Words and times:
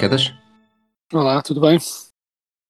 Quedas. 0.00 0.32
Olá, 1.12 1.42
tudo 1.42 1.60
bem? 1.60 1.78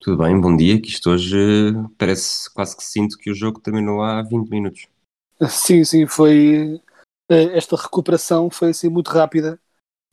Tudo 0.01 0.17
bem? 0.17 0.41
Bom 0.41 0.57
dia. 0.57 0.83
Que 0.83 0.89
isto 0.89 1.11
hoje 1.11 1.39
eh, 1.39 1.89
parece 1.97 2.53
quase 2.53 2.77
que 2.77 2.83
sinto 2.83 3.17
que 3.17 3.31
o 3.31 3.35
jogo 3.37 3.61
terminou 3.61 4.03
há 4.03 4.21
20 4.21 4.49
minutos. 4.51 4.89
Sim, 5.49 5.85
sim, 5.85 6.09
foi. 6.09 6.81
eh, 7.31 7.57
Esta 7.57 7.77
recuperação 7.77 8.51
foi 8.51 8.71
assim 8.71 8.89
muito 8.89 9.13
rápida. 9.13 9.61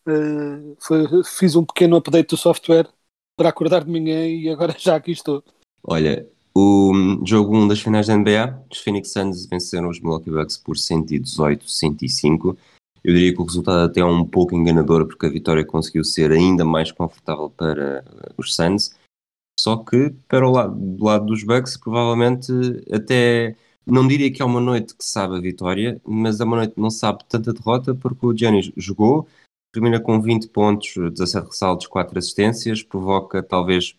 Eh, 0.07 0.75
Foi, 0.79 1.23
fiz 1.23 1.55
um 1.55 1.65
pequeno 1.65 1.97
update 1.97 2.29
do 2.29 2.37
software 2.37 2.87
para 3.35 3.49
acordar 3.49 3.83
de 3.83 3.89
manhã 3.89 4.27
e 4.27 4.47
agora 4.47 4.75
já 4.77 4.95
aqui 4.95 5.09
estou. 5.09 5.43
Olha, 5.83 6.29
o 6.53 6.91
hum, 6.93 7.25
jogo 7.25 7.57
1 7.57 7.67
das 7.67 7.81
finais 7.81 8.05
da 8.05 8.13
NBA, 8.13 8.63
os 8.71 8.77
Phoenix 8.77 9.11
Suns 9.11 9.47
venceram 9.47 9.89
os 9.89 9.99
Milwaukee 9.99 10.29
Bucks 10.29 10.57
por 10.57 10.77
118-105. 10.77 12.55
Eu 13.03 13.13
diria 13.13 13.33
que 13.33 13.41
o 13.41 13.45
resultado 13.45 13.89
até 13.89 14.01
é 14.01 14.05
um 14.05 14.25
pouco 14.25 14.55
enganador, 14.55 15.05
porque 15.05 15.25
a 15.25 15.29
vitória 15.29 15.65
conseguiu 15.65 16.03
ser 16.03 16.31
ainda 16.31 16.65
mais 16.65 16.91
confortável 16.91 17.49
para 17.49 18.03
os 18.37 18.55
Suns. 18.55 18.95
Só 19.59 19.77
que, 19.77 20.11
para 20.27 20.47
o 20.47 20.51
lado, 20.51 20.75
do 20.75 21.03
lado 21.03 21.25
dos 21.25 21.43
Bucks, 21.43 21.77
provavelmente 21.77 22.51
até 22.91 23.55
não 23.85 24.07
diria 24.07 24.31
que 24.31 24.41
é 24.41 24.45
uma 24.45 24.59
noite 24.59 24.93
que 24.95 25.05
sabe 25.05 25.37
a 25.37 25.41
vitória, 25.41 25.99
mas 26.05 26.39
é 26.39 26.43
uma 26.43 26.57
noite 26.57 26.73
que 26.73 26.81
não 26.81 26.89
sabe 26.89 27.23
tanta 27.27 27.53
derrota, 27.53 27.95
porque 27.95 28.25
o 28.25 28.37
Giannis 28.37 28.71
jogou, 28.75 29.27
termina 29.71 29.99
com 29.99 30.21
20 30.21 30.49
pontos, 30.49 30.93
17 30.93 31.47
ressaltos, 31.47 31.87
4 31.87 32.19
assistências, 32.19 32.83
provoca 32.83 33.41
talvez 33.41 33.95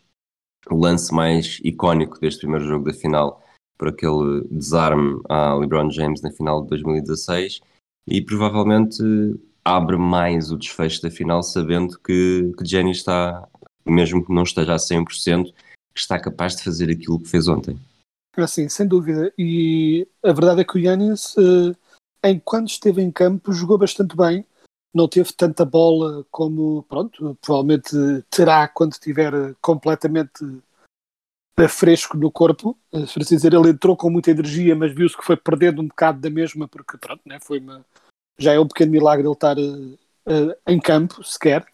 o 0.70 0.76
lance 0.76 1.12
mais 1.12 1.58
icónico 1.64 2.20
deste 2.20 2.41
primeiro 2.41 2.66
jogo 2.66 2.84
da 2.84 2.92
final, 2.92 3.42
por 3.78 3.88
aquele 3.88 4.46
desarme 4.50 5.20
a 5.28 5.54
LeBron 5.54 5.91
James 5.91 6.20
na 6.20 6.30
final 6.30 6.62
de 6.62 6.69
2016, 6.69 7.60
e 8.10 8.22
provavelmente 8.22 9.02
abre 9.64 9.96
mais 9.96 10.50
o 10.50 10.56
desfecho 10.56 11.02
da 11.02 11.10
final, 11.10 11.42
sabendo 11.42 11.98
que, 11.98 12.52
que 12.56 12.64
Giannis 12.64 12.98
está, 12.98 13.46
mesmo 13.84 14.24
que 14.24 14.32
não 14.32 14.42
esteja 14.42 14.74
a 14.74 14.78
100%, 14.78 15.52
que 15.94 16.00
está 16.00 16.18
capaz 16.18 16.56
de 16.56 16.64
fazer 16.64 16.90
aquilo 16.90 17.20
que 17.20 17.28
fez 17.28 17.48
ontem. 17.48 17.78
Assim, 18.36 18.68
sem 18.68 18.86
dúvida. 18.86 19.32
E 19.36 20.06
a 20.22 20.32
verdade 20.32 20.60
é 20.60 20.64
que 20.64 20.76
o 20.76 20.78
Yannis, 20.78 21.34
eh, 22.22 22.30
enquanto 22.30 22.68
esteve 22.68 23.02
em 23.02 23.10
campo, 23.10 23.52
jogou 23.52 23.76
bastante 23.76 24.16
bem. 24.16 24.46
Não 24.94 25.08
teve 25.08 25.32
tanta 25.32 25.64
bola 25.64 26.24
como, 26.30 26.84
pronto, 26.84 27.36
provavelmente 27.42 27.90
terá 28.30 28.68
quando 28.68 28.92
estiver 28.92 29.34
eh, 29.34 29.54
completamente 29.60 30.44
eh, 30.44 30.62
fresco 31.66 32.16
no 32.16 32.30
corpo. 32.30 32.78
Eh, 32.92 33.06
Se 33.06 33.18
dizer, 33.18 33.52
ele 33.52 33.70
entrou 33.70 33.96
com 33.96 34.10
muita 34.10 34.30
energia, 34.30 34.76
mas 34.76 34.94
viu-se 34.94 35.16
que 35.16 35.24
foi 35.24 35.36
perdendo 35.36 35.82
um 35.82 35.88
bocado 35.88 36.20
da 36.20 36.30
mesma, 36.30 36.68
porque, 36.68 36.96
pronto, 36.98 37.22
né, 37.26 37.38
foi 37.40 37.58
uma, 37.58 37.84
já 38.38 38.52
é 38.52 38.60
um 38.60 38.68
pequeno 38.68 38.92
milagre 38.92 39.26
ele 39.26 39.32
estar 39.32 39.58
eh, 39.58 39.98
eh, 40.26 40.58
em 40.68 40.78
campo, 40.78 41.24
sequer, 41.24 41.66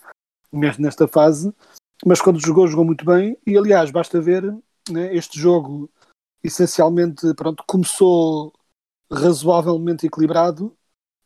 mesmo 0.52 0.84
nesta 0.84 1.06
fase. 1.06 1.52
Mas 2.06 2.23
quando 2.23 2.40
jogou, 2.40 2.67
jogou 2.67 2.84
muito 2.84 3.05
bem. 3.05 3.36
E, 3.46 3.58
aliás, 3.58 3.90
basta 3.90 4.20
ver 4.20 4.42
né, 4.90 5.14
este 5.14 5.39
jogo 5.39 5.90
essencialmente 6.42 7.33
pronto, 7.34 7.64
começou 7.67 8.52
razoavelmente 9.11 10.06
equilibrado, 10.06 10.77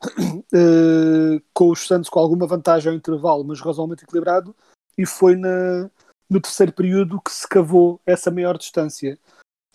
eh, 0.54 1.42
com 1.52 1.70
os 1.70 1.86
Santos 1.86 2.08
com 2.08 2.20
alguma 2.20 2.46
vantagem 2.46 2.90
ao 2.90 2.96
intervalo, 2.96 3.44
mas 3.44 3.60
razoavelmente 3.60 4.04
equilibrado, 4.04 4.54
e 4.96 5.04
foi 5.04 5.34
na, 5.34 5.90
no 6.28 6.40
terceiro 6.40 6.72
período 6.72 7.20
que 7.20 7.32
se 7.32 7.48
cavou 7.48 8.00
essa 8.04 8.30
maior 8.30 8.56
distância. 8.58 9.18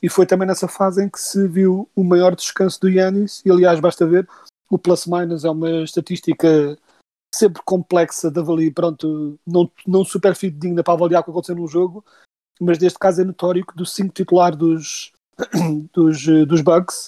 E 0.01 0.09
foi 0.09 0.25
também 0.25 0.47
nessa 0.47 0.67
fase 0.67 1.03
em 1.03 1.09
que 1.09 1.19
se 1.19 1.47
viu 1.47 1.89
o 1.95 2.03
maior 2.03 2.35
descanso 2.35 2.79
do 2.79 2.89
Yannis, 2.89 3.41
e 3.45 3.51
aliás, 3.51 3.79
basta 3.79 4.05
ver, 4.05 4.27
o 4.69 4.77
plus-minus 4.77 5.45
é 5.45 5.49
uma 5.49 5.83
estatística 5.83 6.77
sempre 7.33 7.61
complexa 7.65 8.29
de 8.29 8.39
avaliar, 8.39 8.73
pronto, 8.73 9.39
não, 9.45 9.71
não 9.87 10.05
super 10.05 10.35
fidedigna 10.35 10.83
para 10.83 10.93
avaliar 10.93 11.21
o 11.21 11.23
que 11.23 11.31
aconteceu 11.31 11.55
num 11.55 11.67
jogo, 11.67 12.05
mas 12.59 12.77
neste 12.77 12.99
caso 12.99 13.21
é 13.21 13.23
notório 13.23 13.65
que 13.65 13.75
dos 13.75 13.93
cinco 13.93 14.13
titulares 14.13 14.57
dos, 14.57 15.11
dos, 15.93 16.27
eh, 16.27 16.45
dos 16.45 16.61
Bucks, 16.61 17.07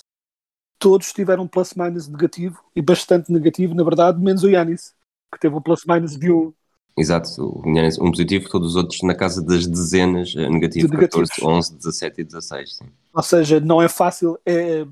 todos 0.80 1.14
tiveram 1.14 1.48
plus-minus 1.48 2.08
negativo, 2.08 2.64
e 2.76 2.82
bastante 2.82 3.32
negativo, 3.32 3.76
na 3.76 3.84
verdade, 3.84 4.20
menos 4.20 4.44
o 4.44 4.50
Yanis, 4.50 4.96
que 5.34 5.40
teve 5.40 5.56
um 5.56 5.62
plus-minus 5.62 6.18
de 6.18 6.32
um. 6.32 6.54
Exato, 6.98 7.30
o 7.42 7.62
Giannis 7.64 8.00
um 8.00 8.10
positivo, 8.10 8.50
todos 8.50 8.70
os 8.70 8.76
outros 8.78 9.02
na 9.02 9.14
casa 9.14 9.44
das 9.44 9.68
dezenas, 9.68 10.34
eh, 10.36 10.48
negativo 10.48 10.88
De 10.88 10.98
14, 10.98 11.30
negativos. 11.34 11.72
11, 11.72 11.76
17 11.76 12.22
e 12.22 12.24
16. 12.24 12.76
Sim. 12.78 12.86
Ou 13.14 13.24
seja, 13.24 13.60
não 13.60 13.82
é 13.82 13.90
fácil, 13.90 14.40
é, 14.46 14.86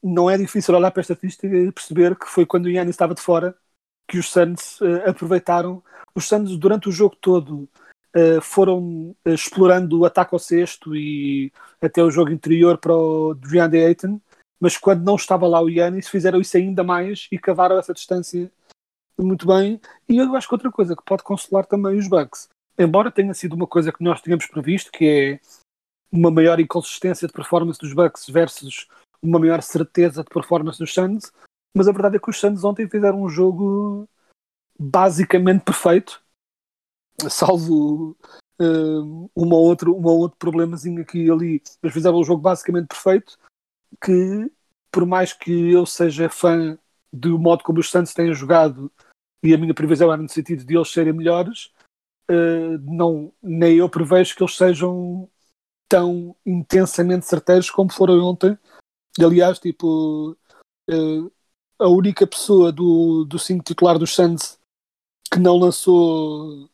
não 0.00 0.30
é 0.30 0.38
difícil 0.38 0.74
olhar 0.76 0.92
para 0.92 1.00
esta 1.00 1.14
estatística 1.14 1.46
e 1.48 1.72
perceber 1.72 2.16
que 2.16 2.26
foi 2.26 2.46
quando 2.46 2.66
o 2.66 2.70
Yannis 2.70 2.94
estava 2.94 3.14
de 3.14 3.20
fora 3.20 3.56
que 4.08 4.18
os 4.18 4.30
Suns 4.30 4.80
eh, 4.80 5.10
aproveitaram. 5.10 5.82
Os 6.14 6.28
Suns, 6.28 6.56
durante 6.56 6.88
o 6.88 6.92
jogo 6.92 7.16
todo, 7.20 7.68
eh, 8.14 8.40
foram 8.40 9.14
explorando 9.24 9.98
o 9.98 10.04
ataque 10.04 10.34
ao 10.34 10.38
sexto 10.38 10.94
e 10.94 11.52
até 11.82 12.02
o 12.02 12.12
jogo 12.12 12.30
interior 12.30 12.78
para 12.78 12.94
o 12.94 13.34
DeAndre 13.34 13.84
Ayton, 13.84 14.20
mas 14.60 14.76
quando 14.76 15.04
não 15.04 15.16
estava 15.16 15.48
lá 15.48 15.60
o 15.60 15.68
Yannis, 15.68 16.08
fizeram 16.08 16.40
isso 16.40 16.56
ainda 16.56 16.84
mais 16.84 17.26
e 17.32 17.38
cavaram 17.38 17.76
essa 17.76 17.92
distância 17.92 18.50
muito 19.18 19.46
bem. 19.46 19.80
E 20.08 20.16
eu 20.16 20.34
acho 20.36 20.48
que 20.48 20.54
outra 20.54 20.70
coisa 20.70 20.96
que 20.96 21.04
pode 21.04 21.22
consolar 21.22 21.66
também 21.66 21.98
os 21.98 22.08
Bucks, 22.08 22.48
embora 22.78 23.10
tenha 23.10 23.34
sido 23.34 23.54
uma 23.54 23.66
coisa 23.66 23.92
que 23.92 24.02
nós 24.02 24.20
tínhamos 24.20 24.46
previsto, 24.46 24.90
que 24.92 25.04
é 25.06 25.40
uma 26.10 26.30
maior 26.30 26.58
inconsistência 26.60 27.26
de 27.26 27.32
performance 27.32 27.78
dos 27.78 27.92
Bucks 27.92 28.28
versus 28.28 28.86
uma 29.22 29.38
maior 29.38 29.62
certeza 29.62 30.22
de 30.22 30.30
performance 30.30 30.78
dos 30.78 30.92
Suns, 30.92 31.32
mas 31.74 31.88
a 31.88 31.92
verdade 31.92 32.16
é 32.16 32.18
que 32.18 32.30
os 32.30 32.38
Suns 32.38 32.64
ontem 32.64 32.88
fizeram 32.88 33.22
um 33.22 33.28
jogo 33.28 34.08
basicamente 34.78 35.64
perfeito, 35.64 36.22
salvo 37.28 38.16
uh, 38.60 39.30
uma 39.34 39.56
ou 39.56 39.64
outra, 39.66 39.90
uma 39.90 40.10
ou 40.10 40.20
outro 40.20 40.38
problemazinho 40.38 41.02
aqui 41.02 41.24
e 41.24 41.30
ali, 41.30 41.62
mas 41.82 41.92
fizeram 41.92 42.18
um 42.18 42.24
jogo 42.24 42.40
basicamente 42.40 42.86
perfeito, 42.86 43.38
que 44.02 44.50
por 44.90 45.04
mais 45.04 45.32
que 45.32 45.72
eu 45.72 45.84
seja 45.84 46.30
fã 46.30 46.78
do 47.12 47.38
modo 47.38 47.64
como 47.64 47.80
os 47.80 47.90
Suns 47.90 48.14
têm 48.14 48.32
jogado 48.32 48.90
e 49.42 49.54
a 49.54 49.58
minha 49.58 49.74
previsão 49.74 50.12
era 50.12 50.20
no 50.20 50.28
sentido 50.28 50.64
de 50.64 50.76
eles 50.76 50.90
serem 50.90 51.12
melhores, 51.12 51.70
uh, 52.30 52.78
não, 52.82 53.32
nem 53.42 53.76
eu 53.76 53.88
prevejo 53.88 54.34
que 54.34 54.42
eles 54.42 54.56
sejam 54.56 55.28
tão 55.88 56.36
intensamente 56.44 57.26
certeiros 57.26 57.70
como 57.70 57.92
foram 57.92 58.18
ontem. 58.20 58.58
Aliás, 59.18 59.58
tipo, 59.58 60.36
uh, 60.90 61.32
a 61.78 61.88
única 61.88 62.26
pessoa 62.26 62.70
do, 62.70 63.24
do 63.24 63.38
cinco 63.38 63.64
titular 63.64 63.98
dos 63.98 64.14
Suns 64.14 64.58
que 65.30 65.38
não 65.38 65.56
lançou 65.56 66.68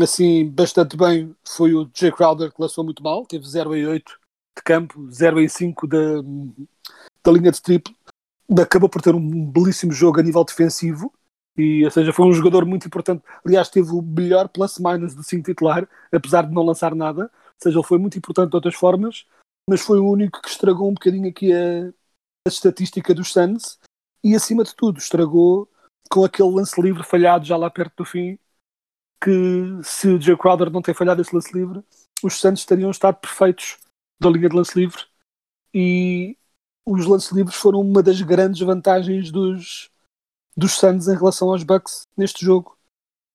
assim 0.00 0.48
bastante 0.48 0.96
bem 0.96 1.34
foi 1.46 1.74
o 1.74 1.88
Jay 1.94 2.12
Crowder, 2.12 2.52
que 2.52 2.60
lançou 2.60 2.84
muito 2.84 3.02
mal, 3.02 3.24
teve 3.24 3.48
0 3.48 3.74
em 3.74 3.86
8 3.86 4.12
de 4.56 4.62
campo, 4.62 5.10
0 5.10 5.40
em 5.40 5.48
5 5.48 5.86
da, 5.86 6.22
da 7.24 7.32
linha 7.32 7.50
de 7.50 7.62
triplo. 7.62 7.94
Acabou 8.60 8.88
por 8.88 9.02
ter 9.02 9.14
um 9.14 9.50
belíssimo 9.50 9.92
jogo 9.92 10.20
a 10.20 10.22
nível 10.22 10.44
defensivo, 10.44 11.12
e, 11.56 11.84
ou 11.84 11.90
seja, 11.90 12.12
foi 12.12 12.26
um 12.26 12.32
jogador 12.32 12.66
muito 12.66 12.86
importante. 12.86 13.24
Aliás, 13.44 13.68
teve 13.68 13.90
o 13.90 14.02
melhor 14.02 14.48
plus-minus 14.48 15.14
do 15.14 15.22
5 15.22 15.42
titular, 15.44 15.88
apesar 16.12 16.42
de 16.42 16.52
não 16.52 16.62
lançar 16.62 16.94
nada. 16.94 17.22
Ou 17.24 17.62
seja, 17.62 17.78
ele 17.78 17.86
foi 17.86 17.98
muito 17.98 18.18
importante 18.18 18.50
de 18.50 18.56
outras 18.56 18.74
formas, 18.74 19.26
mas 19.68 19.80
foi 19.80 19.98
o 19.98 20.08
único 20.08 20.42
que 20.42 20.48
estragou 20.48 20.88
um 20.88 20.94
bocadinho 20.94 21.28
aqui 21.28 21.52
a, 21.52 21.88
a 21.88 22.48
estatística 22.48 23.14
dos 23.14 23.32
Suns 23.32 23.78
e, 24.22 24.34
acima 24.34 24.64
de 24.64 24.74
tudo, 24.74 24.98
estragou 24.98 25.68
com 26.10 26.24
aquele 26.24 26.50
lance 26.50 26.80
livre 26.80 27.02
falhado 27.02 27.44
já 27.44 27.56
lá 27.56 27.70
perto 27.70 27.96
do 27.98 28.04
fim. 28.04 28.38
Que 29.22 29.80
se 29.82 30.08
o 30.08 30.20
Jay 30.20 30.36
Crowder 30.36 30.70
não 30.70 30.82
ter 30.82 30.94
falhado 30.94 31.22
esse 31.22 31.34
lance 31.34 31.52
livre, 31.52 31.82
os 32.22 32.38
Suns 32.38 32.66
teriam 32.66 32.90
estado 32.90 33.16
perfeitos 33.16 33.78
da 34.20 34.28
linha 34.28 34.48
de 34.48 34.56
lance 34.56 34.78
livre 34.78 35.02
e 35.74 36.36
os 36.86 37.06
lances 37.06 37.32
livres 37.32 37.56
foram 37.56 37.80
uma 37.80 38.02
das 38.02 38.20
grandes 38.22 38.60
vantagens 38.60 39.30
dos, 39.30 39.90
dos 40.56 40.78
Suns 40.78 41.08
em 41.08 41.16
relação 41.16 41.50
aos 41.50 41.62
Bucks 41.62 42.02
neste 42.16 42.44
jogo, 42.44 42.76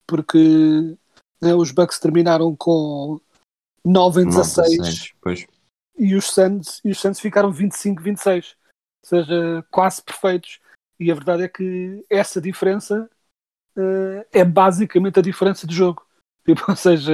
porque 0.07 0.97
né, 1.41 1.53
os 1.53 1.71
Bucks 1.71 1.99
terminaram 1.99 2.55
com 2.55 3.19
9 3.85 4.21
em 4.21 4.25
16 4.25 5.13
Pois. 5.21 5.45
e 5.97 6.15
os 6.15 6.25
Suns, 6.25 6.81
e 6.83 6.91
os 6.91 6.99
Suns 6.99 7.19
ficaram 7.19 7.51
25-26. 7.53 8.55
seja, 9.05 9.65
quase 9.69 10.01
perfeitos. 10.01 10.59
E 10.99 11.11
a 11.11 11.15
verdade 11.15 11.43
é 11.43 11.47
que 11.47 12.05
essa 12.09 12.39
diferença 12.39 13.09
uh, 13.75 14.25
é 14.31 14.45
basicamente 14.45 15.19
a 15.19 15.23
diferença 15.23 15.65
de 15.67 15.75
jogo. 15.75 16.05
Tipo, 16.43 16.71
ou 16.71 16.75
seja, 16.75 17.13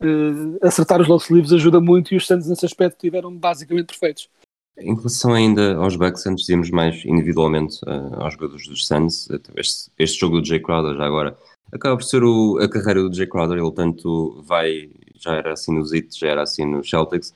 uh, 0.00 0.66
acertar 0.66 1.00
os 1.00 1.06
lance 1.06 1.32
livres 1.32 1.52
ajuda 1.52 1.80
muito 1.80 2.12
e 2.12 2.16
os 2.16 2.26
Suns 2.26 2.48
nesse 2.48 2.66
aspecto 2.66 2.98
tiveram 2.98 3.36
basicamente 3.36 3.86
perfeitos. 3.86 4.28
Em 4.78 4.94
relação 4.94 5.32
ainda 5.32 5.76
aos 5.76 5.96
Bucks, 5.96 6.26
antes 6.26 6.44
de 6.44 6.52
irmos 6.52 6.70
mais 6.70 7.02
individualmente 7.04 7.78
uh, 7.86 8.22
aos 8.22 8.34
jogadores 8.34 8.68
dos 8.68 8.86
Suns, 8.86 9.28
este, 9.56 9.90
este, 9.98 10.20
jogo 10.20 10.40
do 10.40 10.46
Jay 10.46 10.60
Crowder 10.60 10.96
já 10.96 11.06
agora 11.06 11.36
acaba 11.72 11.96
por 11.96 12.04
ser 12.04 12.22
o, 12.22 12.58
a 12.58 12.68
carreira 12.68 13.02
do 13.02 13.14
Jay 13.14 13.26
Crowder, 13.26 13.58
ele 13.58 13.72
tanto 13.72 14.42
vai, 14.42 14.90
já 15.18 15.34
era 15.34 15.54
assim 15.54 15.74
no 15.74 15.84
Zit, 15.84 16.18
já 16.18 16.28
era 16.28 16.42
assim 16.42 16.66
no 16.66 16.84
Celtics, 16.84 17.32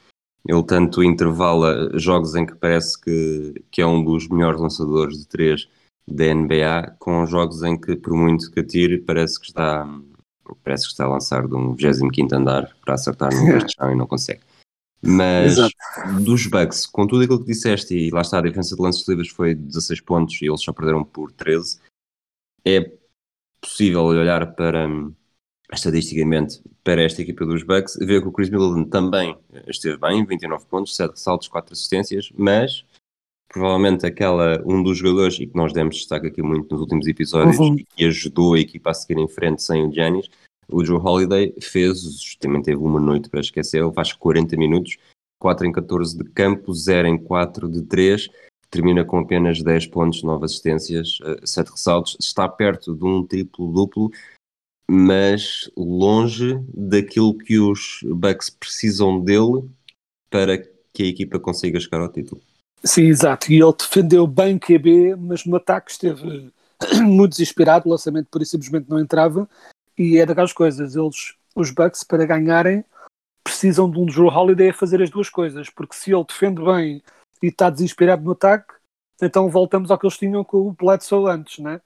ele 0.47 0.63
tanto 0.63 1.03
intervala 1.03 1.91
jogos 1.99 2.35
em 2.35 2.47
que 2.47 2.55
parece 2.55 3.01
que, 3.01 3.63
que 3.71 3.81
é 3.81 3.87
um 3.87 4.05
dos 4.05 4.29
melhores 4.29 4.61
lançadores 4.61 5.19
de 5.19 5.27
três 5.27 5.69
da 6.07 6.35
NBA, 6.35 6.97
com 6.99 7.25
jogos 7.27 7.63
em 7.63 7.79
que, 7.79 7.97
por 7.97 8.15
muito 8.15 8.51
que 8.51 8.61
atire, 8.61 8.99
parece 8.99 9.39
que 9.39 9.47
está, 9.47 9.89
parece 10.65 10.85
que 10.85 10.93
está 10.93 11.05
a 11.05 11.09
lançar 11.09 11.47
de 11.47 11.55
um 11.55 11.75
25 11.75 12.35
andar 12.35 12.75
para 12.85 12.95
acertar 12.95 13.31
no 13.33 13.61
chão 13.71 13.93
e 13.93 13.95
não 13.95 14.07
consegue. 14.07 14.41
Mas 15.03 15.53
Exato. 15.53 15.75
dos 16.23 16.47
Bucks, 16.47 16.87
com 16.87 17.07
tudo 17.07 17.25
aquilo 17.25 17.41
que 17.41 17.53
disseste, 17.53 17.95
e 17.95 18.11
lá 18.11 18.21
está, 18.21 18.39
a 18.39 18.43
diferença 18.43 18.77
de 18.77 18.83
lances 18.83 19.09
livres 19.09 19.31
foi 19.31 19.55
16 19.55 20.01
pontos 20.03 20.41
e 20.43 20.47
eles 20.47 20.63
só 20.63 20.73
perderam 20.73 21.03
por 21.03 21.33
13, 21.33 21.81
é 22.65 22.93
possível 23.61 24.05
olhar 24.05 24.55
para 24.55 24.87
estatisticamente 25.73 26.63
para 26.83 27.03
esta 27.03 27.23
equipa 27.23 27.47
dos 27.47 27.63
Bucks, 27.63 27.97
ver 28.01 28.21
que 28.21 28.29
o 28.29 28.33
Chris 28.33 28.51
Middleton 28.51 28.85
também 28.85 29.37
esteve 29.69 29.97
bem, 29.97 30.25
29 30.25 30.67
pontos, 30.67 30.97
7 30.97 31.13
ressaltos, 31.13 31.49
4 31.49 31.73
assistências, 31.73 32.31
mas 32.37 32.85
provavelmente 33.49 34.07
aquela, 34.07 34.63
um 34.65 34.83
dos 34.83 34.99
jogadores, 34.99 35.39
e 35.41 35.47
que 35.47 35.57
nós 35.57 35.73
demos 35.73 35.97
destaque 35.97 36.29
aqui 36.29 36.43
muito 36.43 36.71
nos 36.71 36.81
últimos 36.81 37.07
episódios, 37.07 37.59
uhum. 37.59 37.77
e 37.77 37.85
que 37.85 38.05
ajudou 38.05 38.55
a 38.55 38.61
equipa 38.61 38.91
a 38.91 38.95
seguir 38.95 39.21
em 39.21 39.29
frente 39.29 39.63
sem 39.63 39.87
o 39.87 39.93
Giannis, 39.93 40.29
o 40.73 40.85
Joe 40.85 40.99
Holiday 40.99 41.55
fez, 41.61 42.37
também 42.39 42.63
teve 42.63 42.79
uma 42.79 43.01
noite 43.01 43.29
para 43.29 43.41
esquecer, 43.41 43.83
ele 43.83 43.93
faz 43.93 44.13
40 44.13 44.57
minutos, 44.57 44.97
4 45.39 45.67
em 45.67 45.73
14 45.73 46.17
de 46.19 46.25
campo, 46.25 46.73
0 46.73 47.09
em 47.09 47.19
4 47.19 47.69
de 47.69 47.83
3, 47.83 48.29
termina 48.71 49.05
com 49.05 49.19
apenas 49.19 49.63
10 49.63 49.87
pontos, 49.89 50.23
9 50.23 50.45
assistências, 50.45 51.19
7 51.45 51.69
eh, 51.69 51.71
ressaltos, 51.73 52.17
está 52.21 52.49
perto 52.49 52.95
de 52.95 53.05
um 53.05 53.27
triplo-duplo, 53.27 54.11
mas 54.89 55.71
longe 55.77 56.61
daquilo 56.75 57.37
que 57.37 57.59
os 57.59 58.01
Bucks 58.05 58.51
precisam 58.51 59.21
dele 59.21 59.69
para 60.29 60.59
que 60.93 61.03
a 61.03 61.07
equipa 61.07 61.39
consiga 61.39 61.81
chegar 61.81 62.01
ao 62.01 62.13
título. 62.13 62.41
Sim, 62.85 63.05
exato. 63.05 63.53
E 63.53 63.61
ele 63.61 63.75
defendeu 63.79 64.27
bem 64.27 64.59
QB, 64.59 65.17
mas 65.17 65.45
no 65.45 65.57
ataque 65.57 65.91
esteve 65.91 66.51
muito 67.03 67.33
desesperado, 67.33 67.87
o 67.87 67.91
lançamento 67.91 68.29
por 68.31 68.41
isso 68.43 68.53
simplesmente 68.53 68.89
não 68.89 68.99
entrava. 68.99 69.49
E 69.97 70.19
é 70.19 70.27
daquelas 70.27 70.53
coisas, 70.53 70.97
eles, 70.97 71.35
os 71.55 71.71
Bucks, 71.71 72.05
para 72.05 72.25
ganharem, 72.25 72.85
precisam 73.45 73.91
de 73.91 73.99
um 73.99 74.07
Drew 74.07 74.29
Holiday 74.29 74.71
a 74.71 74.75
fazer 74.75 75.03
as 75.03 75.11
duas 75.11 75.29
coisas, 75.29 75.69
porque 75.71 75.95
se 75.95 76.13
ele 76.13 76.25
defende 76.25 76.63
bem 76.63 77.03
e 77.43 77.47
está 77.47 77.71
desesperado 77.71 78.23
no 78.23 78.33
ataque, 78.33 78.75
então 79.21 79.49
voltamos 79.49 79.91
ao 79.91 79.99
que 79.99 80.07
eles 80.07 80.19
tinham 80.19 80.45
com 80.45 80.69
o 80.69 80.73
Bledsoe 80.73 81.31
antes, 81.31 81.59
né? 81.59 81.81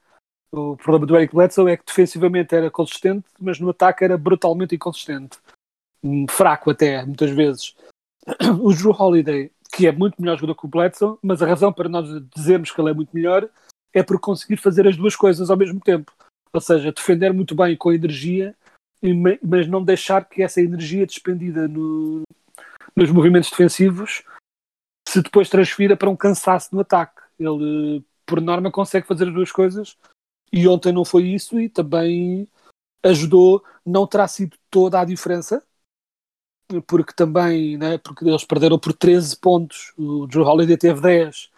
O 0.51 0.77
problema 0.77 1.05
do 1.05 1.17
Eric 1.17 1.33
Bledsoe 1.33 1.71
é 1.71 1.77
que 1.77 1.85
defensivamente 1.85 2.55
era 2.55 2.71
consistente, 2.71 3.25
mas 3.39 3.59
no 3.59 3.69
ataque 3.69 4.05
era 4.05 4.17
brutalmente 4.17 4.75
inconsistente. 4.75 5.37
Hum, 6.01 6.25
fraco 6.29 6.71
até, 6.71 7.05
muitas 7.05 7.31
vezes. 7.31 7.75
O 8.61 8.73
Drew 8.73 8.91
Holiday 8.91 9.51
que 9.75 9.87
é 9.87 9.91
muito 9.91 10.21
melhor 10.21 10.37
jogador 10.37 10.55
que 10.55 10.65
o 10.65 10.69
Bledsoe, 10.69 11.17
mas 11.21 11.41
a 11.41 11.47
razão 11.47 11.73
para 11.73 11.89
nós 11.89 12.07
dizermos 12.33 12.71
que 12.71 12.79
ele 12.79 12.91
é 12.91 12.93
muito 12.93 13.09
melhor 13.13 13.49
é 13.93 14.01
por 14.01 14.19
conseguir 14.19 14.55
fazer 14.55 14.87
as 14.87 14.95
duas 14.95 15.17
coisas 15.17 15.49
ao 15.49 15.57
mesmo 15.57 15.81
tempo. 15.81 16.13
Ou 16.55 16.61
seja, 16.61 16.89
defender 16.89 17.33
muito 17.33 17.53
bem 17.53 17.75
com 17.75 17.91
energia, 17.91 18.55
mas 19.43 19.67
não 19.67 19.83
deixar 19.83 20.23
que 20.23 20.41
essa 20.41 20.61
energia 20.61 21.05
despendida 21.05 21.67
no, 21.67 22.23
nos 22.95 23.11
movimentos 23.11 23.49
defensivos 23.49 24.23
se 25.05 25.21
depois 25.21 25.49
transfira 25.49 25.97
para 25.97 26.09
um 26.09 26.15
cansaço 26.15 26.73
no 26.73 26.79
ataque. 26.79 27.21
Ele, 27.37 28.01
por 28.25 28.39
norma, 28.39 28.71
consegue 28.71 29.05
fazer 29.05 29.27
as 29.27 29.33
duas 29.33 29.51
coisas 29.51 29.97
e 30.49 30.65
ontem 30.65 30.93
não 30.93 31.03
foi 31.03 31.23
isso 31.23 31.59
e 31.59 31.67
também 31.67 32.47
ajudou. 33.03 33.61
Não 33.85 34.07
terá 34.07 34.25
sido 34.25 34.57
toda 34.71 35.01
a 35.01 35.05
diferença, 35.05 35.61
porque 36.87 37.11
também, 37.13 37.77
né, 37.77 37.97
porque 37.97 38.23
eles 38.23 38.45
perderam 38.45 38.79
por 38.79 38.93
13 38.93 39.35
pontos, 39.37 39.93
o 39.97 40.25
Drew 40.25 40.45
Holiday 40.45 40.77
teve 40.77 41.01
10. 41.01 41.51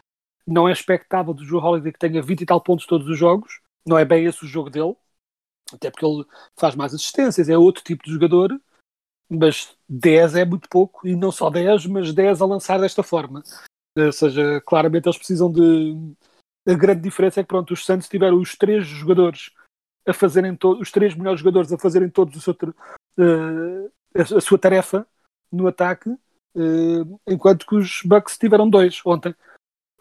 Não 0.48 0.68
é 0.68 0.72
expectável 0.72 1.36
do 1.36 1.46
Drew 1.46 1.60
Holiday 1.60 1.94
que 1.94 2.00
tenha 2.00 2.20
20 2.20 2.42
e 2.42 2.46
tal 2.48 2.60
pontos 2.60 2.88
todos 2.88 3.08
os 3.08 3.18
jogos, 3.18 3.62
não 3.88 3.98
é 3.98 4.06
bem 4.06 4.26
esse 4.26 4.44
o 4.44 4.48
jogo 4.48 4.70
dele, 4.70 4.96
até 5.74 5.90
porque 5.90 6.06
ele 6.06 6.26
faz 6.60 6.76
mais 6.76 6.94
assistências, 6.94 7.50
é 7.50 7.58
outro 7.58 7.84
tipo 7.84 8.04
de 8.04 8.12
jogador, 8.12 8.60
mas 9.30 9.76
10 9.88 10.36
é 10.36 10.46
muito 10.46 10.70
pouco, 10.70 11.08
e 11.08 11.16
não 11.16 11.32
só 11.32 11.50
10, 11.50 11.86
mas 11.88 12.14
10 12.14 12.42
a 12.42 12.46
lançar 12.46 12.80
desta 12.80 13.04
forma. 13.04 13.44
Ou 13.98 14.12
seja, 14.12 14.62
claramente 14.62 15.08
eles 15.08 15.18
precisam 15.18 15.52
de. 15.52 15.96
A 16.68 16.74
grande 16.74 17.02
diferença 17.02 17.40
é 17.40 17.44
que 17.44 17.48
pronto, 17.48 17.74
os 17.74 17.86
Santos 17.86 18.10
tiveram 18.10 18.40
os 18.40 18.56
três 18.56 18.86
jogadores 18.86 19.52
a 20.06 20.14
fazerem 20.14 20.56
todos, 20.56 20.82
os 20.82 20.92
três 20.92 21.16
melhores 21.16 21.40
jogadores 21.40 21.72
a 21.72 21.78
fazerem 21.78 22.10
todos 22.10 22.44
seu, 22.44 22.54
uh, 22.54 23.92
a, 24.16 24.42
sua 24.42 24.58
tarefa 24.58 25.08
no 25.52 25.68
ataque, 25.68 26.10
uh, 26.10 27.20
enquanto 27.28 27.66
que 27.66 27.76
os 27.76 28.02
Bucks 28.04 28.38
tiveram 28.38 28.70
dois 28.70 29.02
ontem 29.06 29.34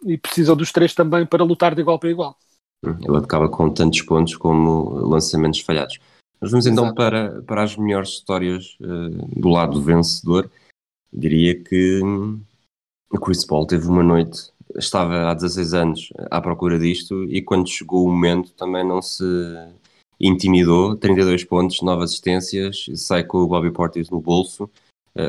e 0.03 0.17
precisam 0.17 0.55
dos 0.55 0.71
três 0.71 0.93
também 0.93 1.25
para 1.25 1.43
lutar 1.43 1.73
de 1.73 1.81
igual 1.81 1.99
para 1.99 2.09
igual. 2.09 2.37
Hum, 2.85 2.95
ele 3.01 3.17
acaba 3.17 3.49
com 3.49 3.69
tantos 3.69 4.01
pontos 4.01 4.35
como 4.35 4.89
lançamentos 5.07 5.61
falhados. 5.61 5.99
Mas 6.39 6.51
vamos 6.51 6.67
então 6.67 6.93
para, 6.93 7.41
para 7.43 7.63
as 7.63 7.75
melhores 7.75 8.09
histórias 8.09 8.77
uh, 8.81 9.39
do 9.39 9.49
lado 9.49 9.81
vencedor. 9.81 10.49
Diria 11.11 11.61
que 11.63 12.01
hum, 12.03 12.39
o 13.11 13.19
Chris 13.19 13.45
Paul 13.45 13.65
teve 13.65 13.87
uma 13.87 14.03
noite, 14.03 14.51
estava 14.75 15.29
há 15.29 15.33
16 15.33 15.73
anos 15.73 16.13
à 16.29 16.39
procura 16.41 16.77
disto 16.77 17.23
e 17.25 17.41
quando 17.41 17.69
chegou 17.69 18.05
o 18.05 18.09
momento 18.09 18.51
também 18.53 18.85
não 18.85 19.01
se 19.01 19.23
intimidou, 20.19 20.95
32 20.95 21.43
pontos, 21.43 21.81
9 21.81 22.03
assistências, 22.03 22.85
sai 22.95 23.23
com 23.23 23.39
o 23.39 23.47
Bobby 23.47 23.71
Portis 23.71 24.09
no 24.09 24.19
bolso, 24.19 24.69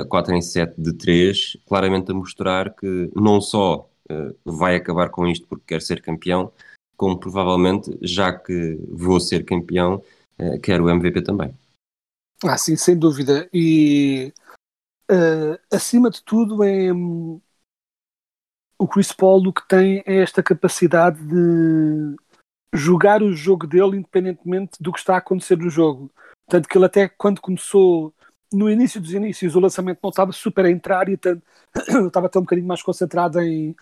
4 0.09 0.33
eh, 0.33 0.37
em 0.37 0.43
7 0.43 0.75
de 0.81 0.93
3, 0.95 1.56
claramente 1.67 2.11
a 2.11 2.15
mostrar 2.15 2.75
que 2.75 3.11
não 3.15 3.41
só 3.41 3.89
eh, 4.09 4.35
vai 4.45 4.77
acabar 4.77 5.11
com 5.11 5.27
isto 5.27 5.47
porque 5.47 5.65
quer 5.67 5.83
ser 5.83 6.00
campeão, 6.00 6.50
como 6.99 7.19
provavelmente, 7.19 7.97
já 8.02 8.33
que 8.37 8.76
vou 8.90 9.21
ser 9.21 9.45
campeão, 9.45 10.02
eh, 10.37 10.59
quer 10.59 10.81
o 10.81 10.90
MVP 10.90 11.23
também. 11.23 11.55
Ah, 12.45 12.59
sim, 12.59 12.75
sem 12.75 12.99
dúvida. 12.99 13.49
E 13.55 14.33
uh, 15.09 15.59
acima 15.73 16.11
de 16.11 16.23
tudo 16.25 16.64
é 16.64 16.93
um, 16.93 17.40
o 18.76 18.88
Chris 18.88 19.12
Paul 19.12 19.47
o 19.47 19.52
que 19.52 19.67
tem 19.69 20.02
é 20.05 20.17
esta 20.17 20.43
capacidade 20.43 21.21
de 21.25 22.17
jogar 22.75 23.23
o 23.23 23.33
jogo 23.33 23.67
dele 23.67 23.97
independentemente 23.97 24.73
do 24.81 24.93
que 24.93 24.99
está 24.99 25.14
a 25.14 25.19
acontecer 25.19 25.57
no 25.57 25.71
jogo. 25.71 26.11
Tanto 26.49 26.69
que 26.69 26.76
ele 26.76 26.87
até 26.87 27.09
quando 27.09 27.40
começou 27.40 28.12
no 28.52 28.69
início 28.69 29.00
dos 29.00 29.12
inícios 29.12 29.55
o 29.55 29.61
lançamento 29.61 30.00
não 30.02 30.11
estava 30.11 30.33
super 30.33 30.64
a 30.64 30.71
entrar 30.71 31.09
e 31.09 31.14
estava 32.07 32.26
até 32.26 32.38
um 32.40 32.43
bocadinho 32.43 32.67
mais 32.67 32.83
concentrado 32.83 33.40
em 33.40 33.76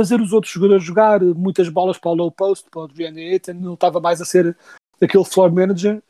fazer 0.00 0.18
os 0.18 0.32
outros 0.32 0.50
jogadores 0.50 0.82
jogar 0.82 1.20
muitas 1.20 1.68
bolas 1.68 1.98
para 1.98 2.10
o 2.10 2.14
low 2.14 2.30
post, 2.30 2.66
para 2.70 2.80
o 2.80 2.84
Adrian 2.84 3.12
Ayton, 3.14 3.52
não 3.52 3.74
estava 3.74 4.00
mais 4.00 4.18
a 4.18 4.24
ser 4.24 4.56
aquele 4.98 5.24
floor 5.26 5.52
manager, 5.52 6.02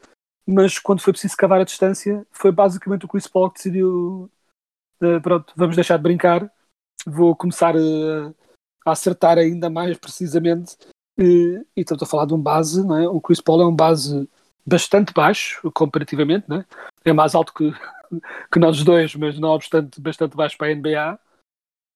mas 0.47 0.78
quando 0.78 1.00
foi 1.00 1.12
preciso 1.12 1.37
cavar 1.37 1.61
a 1.61 1.64
distância 1.64 2.25
foi 2.30 2.52
basicamente 2.52 3.04
o 3.04 3.09
Chris 3.09 3.26
Paul 3.26 3.50
que 3.50 3.56
decidiu 3.56 4.30
uh, 5.02 5.20
pronto, 5.20 5.52
vamos 5.56 5.75
deixar 5.75 5.97
de 5.97 6.04
brincar 6.04 6.49
vou 7.04 7.35
começar 7.35 7.75
uh, 7.75 8.35
a 8.87 8.92
acertar 8.92 9.38
ainda 9.38 9.68
mais 9.68 9.99
precisamente 9.99 10.76
e, 11.18 11.61
e 11.76 11.80
estamos 11.80 12.04
a 12.04 12.06
falar 12.06 12.26
de 12.26 12.35
um 12.35 12.40
base, 12.40 12.87
não 12.87 12.97
é? 12.97 13.09
o 13.09 13.20
Chris 13.20 13.40
Paul 13.40 13.61
é 13.61 13.66
um 13.66 13.75
base 13.75 14.28
bastante 14.64 15.12
baixo, 15.12 15.68
comparativamente, 15.73 16.49
não 16.49 16.59
é? 16.59 16.64
é 17.04 17.12
mais 17.12 17.35
alto 17.35 17.52
que, 17.52 17.73
que 18.52 18.59
nós 18.61 18.85
dois, 18.85 19.16
mas 19.16 19.37
não 19.37 19.49
obstante 19.50 20.00
bastante 20.00 20.37
baixo 20.37 20.56
para 20.56 20.68
a 20.68 20.75
NBA, 20.75 21.18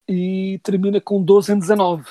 e 0.09 0.61
termina 0.63 1.01
com 1.01 1.23
12 1.23 1.53
em 1.53 1.59
19. 1.59 2.03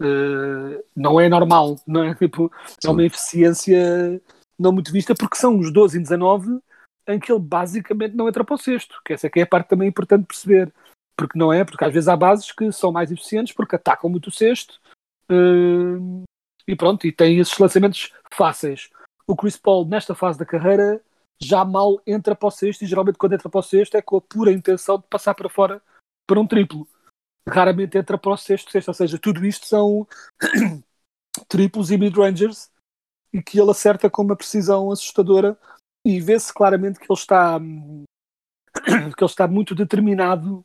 Uh, 0.00 0.04
eh, 0.04 0.84
não 0.96 1.20
é 1.20 1.28
normal, 1.28 1.76
não 1.86 2.02
é? 2.04 2.14
Tipo, 2.16 2.50
é 2.84 2.88
uma 2.88 3.04
eficiência 3.04 4.20
não 4.58 4.72
muito 4.72 4.92
vista, 4.92 5.14
porque 5.14 5.36
são 5.36 5.58
os 5.58 5.72
12 5.72 5.98
em 5.98 6.02
19 6.02 6.60
em 7.08 7.18
que 7.18 7.32
ele 7.32 7.40
basicamente 7.40 8.14
não 8.14 8.28
entra 8.28 8.44
para 8.44 8.54
o 8.54 8.58
sexto, 8.58 9.00
que 9.04 9.12
essa 9.12 9.26
é 9.26 9.30
que 9.30 9.40
é 9.40 9.42
a 9.42 9.46
parte 9.46 9.68
também 9.68 9.88
importante 9.88 10.20
de 10.20 10.26
perceber, 10.28 10.72
porque 11.16 11.38
não 11.38 11.52
é, 11.52 11.64
porque 11.64 11.84
às 11.84 11.92
vezes 11.92 12.08
há 12.08 12.16
bases 12.16 12.52
que 12.52 12.70
são 12.70 12.92
mais 12.92 13.10
eficientes 13.10 13.52
porque 13.52 13.76
atacam 13.76 14.08
muito 14.08 14.28
o 14.28 14.32
sexto, 14.32 14.80
uh, 15.30 16.22
e 16.66 16.76
pronto, 16.76 17.06
e 17.06 17.12
tem 17.12 17.38
esses 17.38 17.58
lançamentos 17.58 18.12
fáceis. 18.32 18.88
O 19.26 19.36
Chris 19.36 19.56
Paul, 19.56 19.84
nesta 19.84 20.14
fase 20.14 20.38
da 20.38 20.46
carreira, 20.46 21.00
já 21.40 21.64
mal 21.64 22.00
entra 22.06 22.36
para 22.36 22.46
o 22.46 22.50
sexto, 22.50 22.82
e 22.82 22.86
geralmente 22.86 23.18
quando 23.18 23.32
entra 23.32 23.48
para 23.48 23.58
o 23.58 23.62
sexto 23.62 23.96
é 23.96 24.02
com 24.02 24.16
a 24.16 24.20
pura 24.20 24.52
intenção 24.52 24.98
de 24.98 25.04
passar 25.08 25.34
para 25.34 25.48
fora 25.48 25.82
para 26.26 26.40
um 26.40 26.46
triplo. 26.46 26.86
Raramente 27.48 27.98
entra 27.98 28.16
para 28.16 28.32
o 28.32 28.36
sexto, 28.36 28.70
sexto, 28.70 28.88
ou 28.88 28.94
seja, 28.94 29.18
tudo 29.18 29.44
isto 29.44 29.66
são 29.66 30.06
triplos 31.48 31.90
e 31.90 31.98
mid-rangers 31.98 32.70
e 33.32 33.42
que 33.42 33.60
ele 33.60 33.70
acerta 33.70 34.10
com 34.10 34.22
uma 34.22 34.36
precisão 34.36 34.90
assustadora 34.90 35.58
e 36.04 36.20
vê-se 36.20 36.52
claramente 36.52 36.98
que 36.98 37.06
ele 37.10 37.18
está 37.18 37.58
que 39.16 39.24
ele 39.24 39.30
está 39.30 39.48
muito 39.48 39.74
determinado 39.74 40.64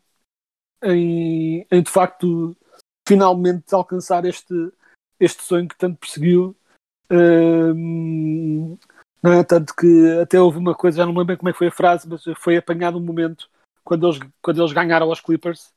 em, 0.83 1.65
em 1.71 1.81
de 1.81 1.89
facto 1.89 2.55
finalmente 3.07 3.73
alcançar 3.73 4.25
este, 4.25 4.53
este 5.19 5.41
sonho 5.43 5.67
que 5.67 5.77
tanto 5.77 5.97
perseguiu 5.97 6.55
não 9.23 9.33
é? 9.33 9.43
Tanto 9.43 9.75
que 9.75 10.19
até 10.21 10.39
houve 10.39 10.57
uma 10.57 10.75
coisa, 10.75 10.97
já 10.97 11.05
não 11.05 11.11
lembro 11.11 11.25
bem 11.25 11.37
como 11.37 11.49
é 11.49 11.51
que 11.51 11.57
foi 11.57 11.67
a 11.67 11.71
frase, 11.71 12.07
mas 12.07 12.23
foi 12.37 12.57
apanhado 12.57 12.97
um 12.97 13.01
momento 13.01 13.49
quando 13.83 14.07
eles, 14.07 14.19
quando 14.41 14.61
eles 14.61 14.73
ganharam 14.73 15.07
aos 15.07 15.21
Clippers, 15.21 15.73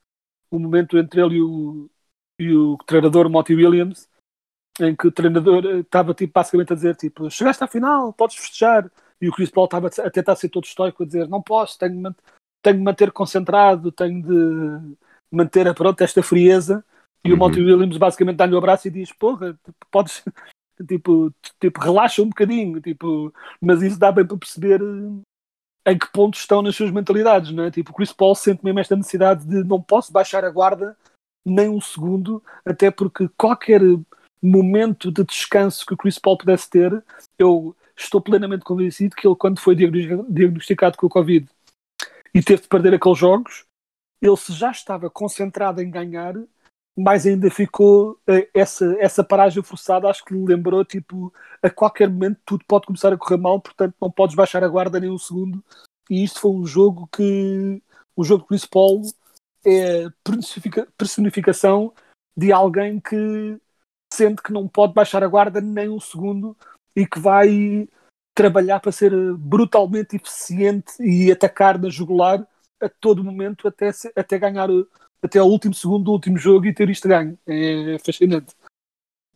um 0.51 0.59
momento 0.59 0.99
entre 0.99 1.21
ele 1.21 1.37
e 1.37 1.43
o, 1.43 1.91
e 2.39 2.55
o 2.55 2.77
treinador 2.87 3.29
Monty 3.29 3.55
Williams, 3.55 4.09
em 4.81 4.95
que 4.97 5.07
o 5.07 5.13
treinador 5.13 5.65
estava 5.81 6.15
tipo, 6.15 6.33
basicamente 6.33 6.73
a 6.73 6.77
dizer 6.77 6.97
tipo, 6.97 7.31
chegaste 7.31 7.63
à 7.63 7.67
final, 7.67 8.13
podes 8.13 8.37
festejar. 8.37 8.91
E 9.21 9.29
o 9.29 9.33
Chris 9.33 9.51
Paul 9.51 9.67
estava 9.67 9.89
a 9.89 10.11
tentar 10.11 10.35
ser 10.35 10.49
todo 10.49 10.65
estoico 10.65 11.03
a 11.03 11.07
dizer 11.07 11.29
não 11.29 11.43
posso, 11.43 11.79
tenho 11.79 12.11
de, 12.11 12.17
tenho 12.63 12.79
de 12.79 12.83
manter 12.83 13.13
concentrado, 13.13 13.93
tenho 13.93 14.23
de 14.23 14.97
manter 15.31 15.73
pronto, 15.75 16.01
esta 16.01 16.23
frieza. 16.23 16.85
E 17.23 17.31
uhum. 17.31 17.37
o 17.37 17.39
Monty 17.39 17.61
Williams 17.61 17.99
basicamente 17.99 18.39
dá-lhe 18.39 18.55
o 18.55 18.59
abraço 18.59 18.89
e 18.89 18.91
diz: 18.91 19.13
Porra, 19.13 19.59
podes, 19.91 20.25
tipo, 20.89 21.33
tipo, 21.61 21.81
relaxa 21.81 22.23
um 22.23 22.29
bocadinho, 22.29 22.81
tipo, 22.81 23.33
mas 23.61 23.83
isso 23.83 23.99
dá 23.99 24.11
bem 24.11 24.27
para 24.27 24.39
perceber 24.39 24.81
eh, 24.81 25.21
em 25.87 25.99
que 25.99 26.11
ponto 26.13 26.37
estão 26.37 26.63
nas 26.63 26.77
suas 26.77 26.91
mentalidades, 26.91 27.53
não 27.53 27.65
é? 27.65 27.71
Tipo, 27.71 27.91
o 27.91 27.95
Chris 27.95 28.13
Paul 28.13 28.35
sente 28.35 28.65
mesmo 28.65 28.81
esta 28.81 28.97
necessidade 28.97 29.47
de 29.47 29.65
não 29.65 29.81
posso 29.81 30.13
baixar 30.13 30.45
a 30.45 30.51
guarda 30.51 30.97
nem 31.45 31.69
um 31.69 31.81
segundo, 31.81 32.43
até 32.65 32.91
porque 32.91 33.29
qualquer 33.37 33.81
momento 34.43 35.11
de 35.11 35.25
descanso 35.25 35.85
que 35.87 35.95
o 35.95 35.97
Chris 35.97 36.19
Paul 36.19 36.39
pudesse 36.39 36.69
ter, 36.69 37.05
eu 37.39 37.75
estou 37.97 38.21
plenamente 38.21 38.65
convencido 38.65 39.17
que 39.17 39.27
ele, 39.27 39.37
quando 39.37 39.61
foi 39.61 39.75
diagnosticado 39.75 40.97
com 40.97 41.07
o 41.07 41.11
Covid 41.11 41.49
e 42.35 42.43
teve 42.43 42.63
de 42.63 42.69
perder 42.69 42.95
aqueles 42.95 43.19
jogos, 43.19 43.65
ele 44.23 44.37
se 44.37 44.53
já 44.53 44.71
estava 44.71 45.11
concentrado 45.11 45.83
em 45.83 45.91
ganhar, 45.91 46.35
mais 47.03 47.27
ainda 47.27 47.51
ficou 47.51 48.13
uh, 48.29 48.49
essa, 48.55 48.97
essa 48.99 49.25
paragem 49.25 49.63
forçada, 49.63 50.09
acho 50.09 50.25
que 50.25 50.35
lembrou, 50.35 50.85
tipo, 50.85 51.33
a 51.63 51.71
qualquer 51.71 52.09
momento 52.09 52.41
tudo 52.45 52.65
pode 52.67 52.87
começar 52.87 53.13
a 53.13 53.17
correr 53.17 53.37
mal, 53.37 53.61
portanto 53.61 53.95
não 54.01 54.11
podes 54.11 54.37
baixar 54.37 54.63
a 54.65 54.69
guarda 54.69 55.01
nem 55.01 55.11
um 55.11 55.19
segundo. 55.19 55.63
E 56.09 56.25
isto 56.25 56.41
foi 56.41 56.51
um 56.51 56.67
jogo 56.67 57.09
que, 57.13 57.83
o 58.17 58.25
jogo 58.25 58.43
de 58.43 58.49
Chris 58.49 58.67
Paul 58.67 59.03
é 59.65 60.07
personificação 60.97 61.93
de 62.37 62.53
alguém 62.53 63.01
que 63.01 63.59
sente 64.13 64.43
que 64.43 64.53
não 64.53 64.67
pode 64.67 64.93
baixar 64.93 65.23
a 65.23 65.29
guarda 65.29 65.61
nem 65.61 65.89
um 65.89 66.01
segundo 66.01 66.57
e 66.97 67.07
que 67.07 67.19
vai 67.19 67.89
trabalhar 68.35 68.81
para 68.81 68.93
ser 68.93 69.13
brutalmente 69.37 70.17
eficiente 70.17 70.93
e 71.01 71.31
atacar 71.31 71.79
na 71.79 71.89
jugular 71.89 72.47
a 72.81 72.89
todo 72.89 73.23
momento 73.23 73.69
até, 73.69 73.91
até 74.17 74.39
ganhar 74.39 74.69
até 75.23 75.39
ao 75.39 75.49
último 75.49 75.75
segundo 75.75 76.05
do 76.05 76.13
último 76.13 76.37
jogo 76.37 76.67
e 76.67 76.75
ter 76.75 76.89
isto 76.89 77.09
ganho. 77.09 77.39
É 77.47 77.99
fascinante. 77.99 78.55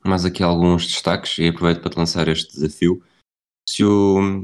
Mas 0.04 0.24
aqui 0.24 0.42
alguns 0.42 0.86
destaques 0.86 1.38
e 1.38 1.48
aproveito 1.48 1.80
para 1.80 1.90
te 1.90 1.98
lançar 1.98 2.28
este 2.28 2.52
desafio. 2.52 3.02
Se 3.68 3.84
o 3.84 4.42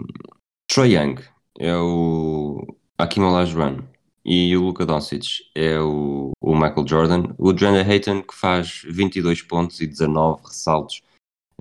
Troy 0.67 0.97
Young 0.97 1.21
é 1.59 1.77
o 1.77 2.67
Akim 2.97 3.21
Olajuwon 3.21 3.83
e 4.25 4.57
o 4.57 4.63
Luka 4.63 4.87
Doncic 4.87 5.43
é 5.55 5.79
o, 5.79 6.33
o 6.41 6.55
Michael 6.55 6.89
Jordan, 6.89 7.35
o 7.39 7.51
Andrew 7.51 7.75
Hayton 7.75 8.23
que 8.23 8.35
faz 8.35 8.83
22 8.87 9.43
pontos 9.43 9.81
e 9.81 9.87
19 9.87 10.43
ressaltos 10.45 11.03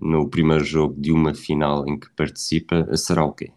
no 0.01 0.29
primeiro 0.29 0.63
jogo 0.63 0.95
de 0.99 1.11
uma 1.11 1.33
final 1.33 1.85
em 1.87 1.99
que 1.99 2.09
participa, 2.11 2.95
será 2.95 3.25
o 3.25 3.33
quê? 3.33 3.51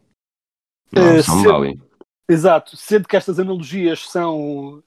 Não, 0.90 1.18
uh, 1.18 1.22
sendo, 1.22 1.82
Exato, 2.28 2.76
sendo 2.76 3.06
que 3.06 3.16
estas 3.16 3.38
analogias 3.38 4.08
são 4.08 4.82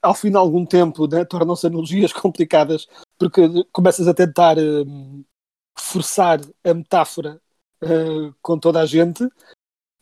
ao 0.00 0.14
fim 0.14 0.30
de 0.30 0.36
algum 0.36 0.64
tempo, 0.64 1.06
né, 1.06 1.24
tornam-se 1.24 1.66
analogias 1.66 2.12
complicadas, 2.14 2.86
porque 3.18 3.42
começas 3.72 4.06
a 4.06 4.14
tentar 4.14 4.56
uh, 4.58 5.24
forçar 5.76 6.40
a 6.64 6.74
metáfora 6.74 7.40
uh, 7.82 8.34
com 8.40 8.58
toda 8.58 8.80
a 8.80 8.86
gente. 8.86 9.28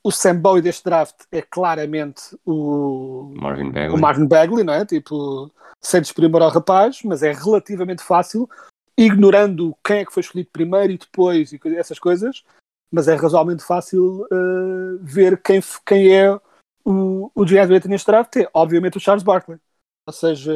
O 0.05 0.11
Sam 0.11 0.37
Bowie 0.41 0.63
deste 0.63 0.85
draft 0.85 1.15
é 1.31 1.41
claramente 1.41 2.37
o 2.45 3.33
Marvin 3.37 3.71
Bagley, 3.71 3.97
o 3.97 4.01
Marvin 4.01 4.27
Bagley 4.27 4.65
não 4.65 4.75
é? 4.75 4.85
Tipo, 4.85 5.51
sem 5.81 6.01
desprimor 6.01 6.43
ao 6.43 6.51
rapaz, 6.51 7.03
mas 7.05 7.23
é 7.23 7.33
relativamente 7.33 8.03
fácil, 8.03 8.51
ignorando 8.99 9.77
quem 9.85 9.99
é 9.99 10.05
que 10.05 10.13
foi 10.13 10.23
escolhido 10.23 10.51
primeiro 10.53 10.93
e 10.93 10.99
depois 10.99 11.53
e 11.53 11.61
essas 11.77 12.01
coisas, 12.01 12.43
mas 12.91 13.07
é 13.07 13.15
razoavelmente 13.15 13.63
fácil 13.63 14.23
uh, 14.25 14.99
ver 15.01 15.41
quem, 15.41 15.61
quem 15.87 16.13
é 16.13 16.39
o, 16.85 17.31
o 17.35 17.45
Jazz 17.45 17.69
neste 17.87 18.07
draft 18.07 18.37
é, 18.37 18.49
obviamente, 18.53 18.97
o 18.97 19.01
Charles 19.01 19.23
Barkley. 19.23 19.59
Ou 20.07 20.13
seja, 20.13 20.53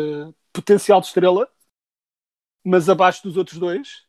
potencial 0.53 1.01
de 1.01 1.07
estrela, 1.07 1.49
mas 2.65 2.89
abaixo 2.89 3.23
dos 3.23 3.37
outros 3.37 3.59
dois. 3.59 4.05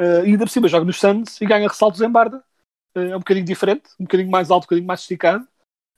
Uh, 0.00 0.24
e 0.24 0.30
ainda 0.30 0.44
por 0.44 0.50
cima 0.50 0.68
joga 0.68 0.84
nos 0.84 0.98
Suns 0.98 1.40
e 1.40 1.46
ganha 1.46 1.68
ressaltos 1.68 2.00
em 2.00 2.10
Barda. 2.10 2.42
Uh, 2.96 3.00
é 3.00 3.16
um 3.16 3.20
bocadinho 3.20 3.46
diferente, 3.46 3.90
um 3.98 4.04
bocadinho 4.04 4.30
mais 4.30 4.50
alto, 4.50 4.64
um 4.64 4.66
bocadinho 4.66 4.86
mais 4.86 5.00
esticado. 5.00 5.46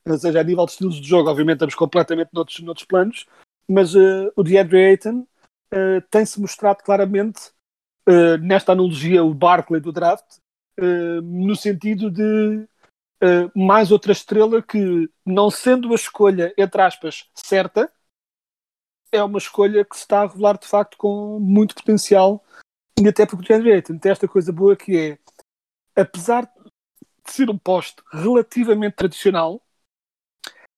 Ou 0.06 0.18
seja, 0.18 0.40
a 0.40 0.44
nível 0.44 0.64
de 0.64 0.72
estilos 0.72 0.96
de 0.96 1.08
jogo, 1.08 1.30
obviamente, 1.30 1.56
estamos 1.56 1.74
completamente 1.74 2.30
noutros, 2.32 2.60
noutros 2.60 2.86
planos. 2.86 3.26
Mas 3.68 3.94
uh, 3.94 4.32
o 4.34 4.42
DeAndre 4.42 4.84
Ayton 4.86 5.26
tem-se 6.10 6.40
mostrado 6.40 6.82
claramente, 6.82 7.52
nesta 8.42 8.72
analogia, 8.72 9.22
o 9.22 9.32
Barkley 9.32 9.80
do 9.80 9.92
draft, 9.92 10.38
no 11.22 11.54
sentido 11.54 12.10
de 12.10 12.66
uh, 13.22 13.58
mais 13.58 13.90
outra 13.90 14.12
estrela 14.12 14.62
que, 14.62 15.08
não 15.24 15.50
sendo 15.50 15.92
a 15.92 15.94
escolha, 15.94 16.52
entre 16.56 16.82
aspas, 16.82 17.28
certa, 17.34 17.92
é 19.12 19.22
uma 19.22 19.38
escolha 19.38 19.84
que 19.84 19.96
se 19.96 20.02
está 20.02 20.22
a 20.22 20.26
revelar 20.26 20.58
de 20.58 20.66
facto 20.66 20.96
com 20.96 21.38
muito 21.40 21.74
potencial 21.74 22.44
e 23.00 23.08
até 23.08 23.26
porque 23.26 23.52
o 23.52 23.72
Ayton 23.72 23.98
tem 23.98 24.12
esta 24.12 24.28
coisa 24.28 24.52
boa 24.52 24.76
que 24.76 24.96
é, 24.96 25.18
apesar 26.00 26.44
de 26.44 27.32
ser 27.32 27.50
um 27.50 27.58
poste 27.58 28.02
relativamente 28.12 28.96
tradicional, 28.96 29.62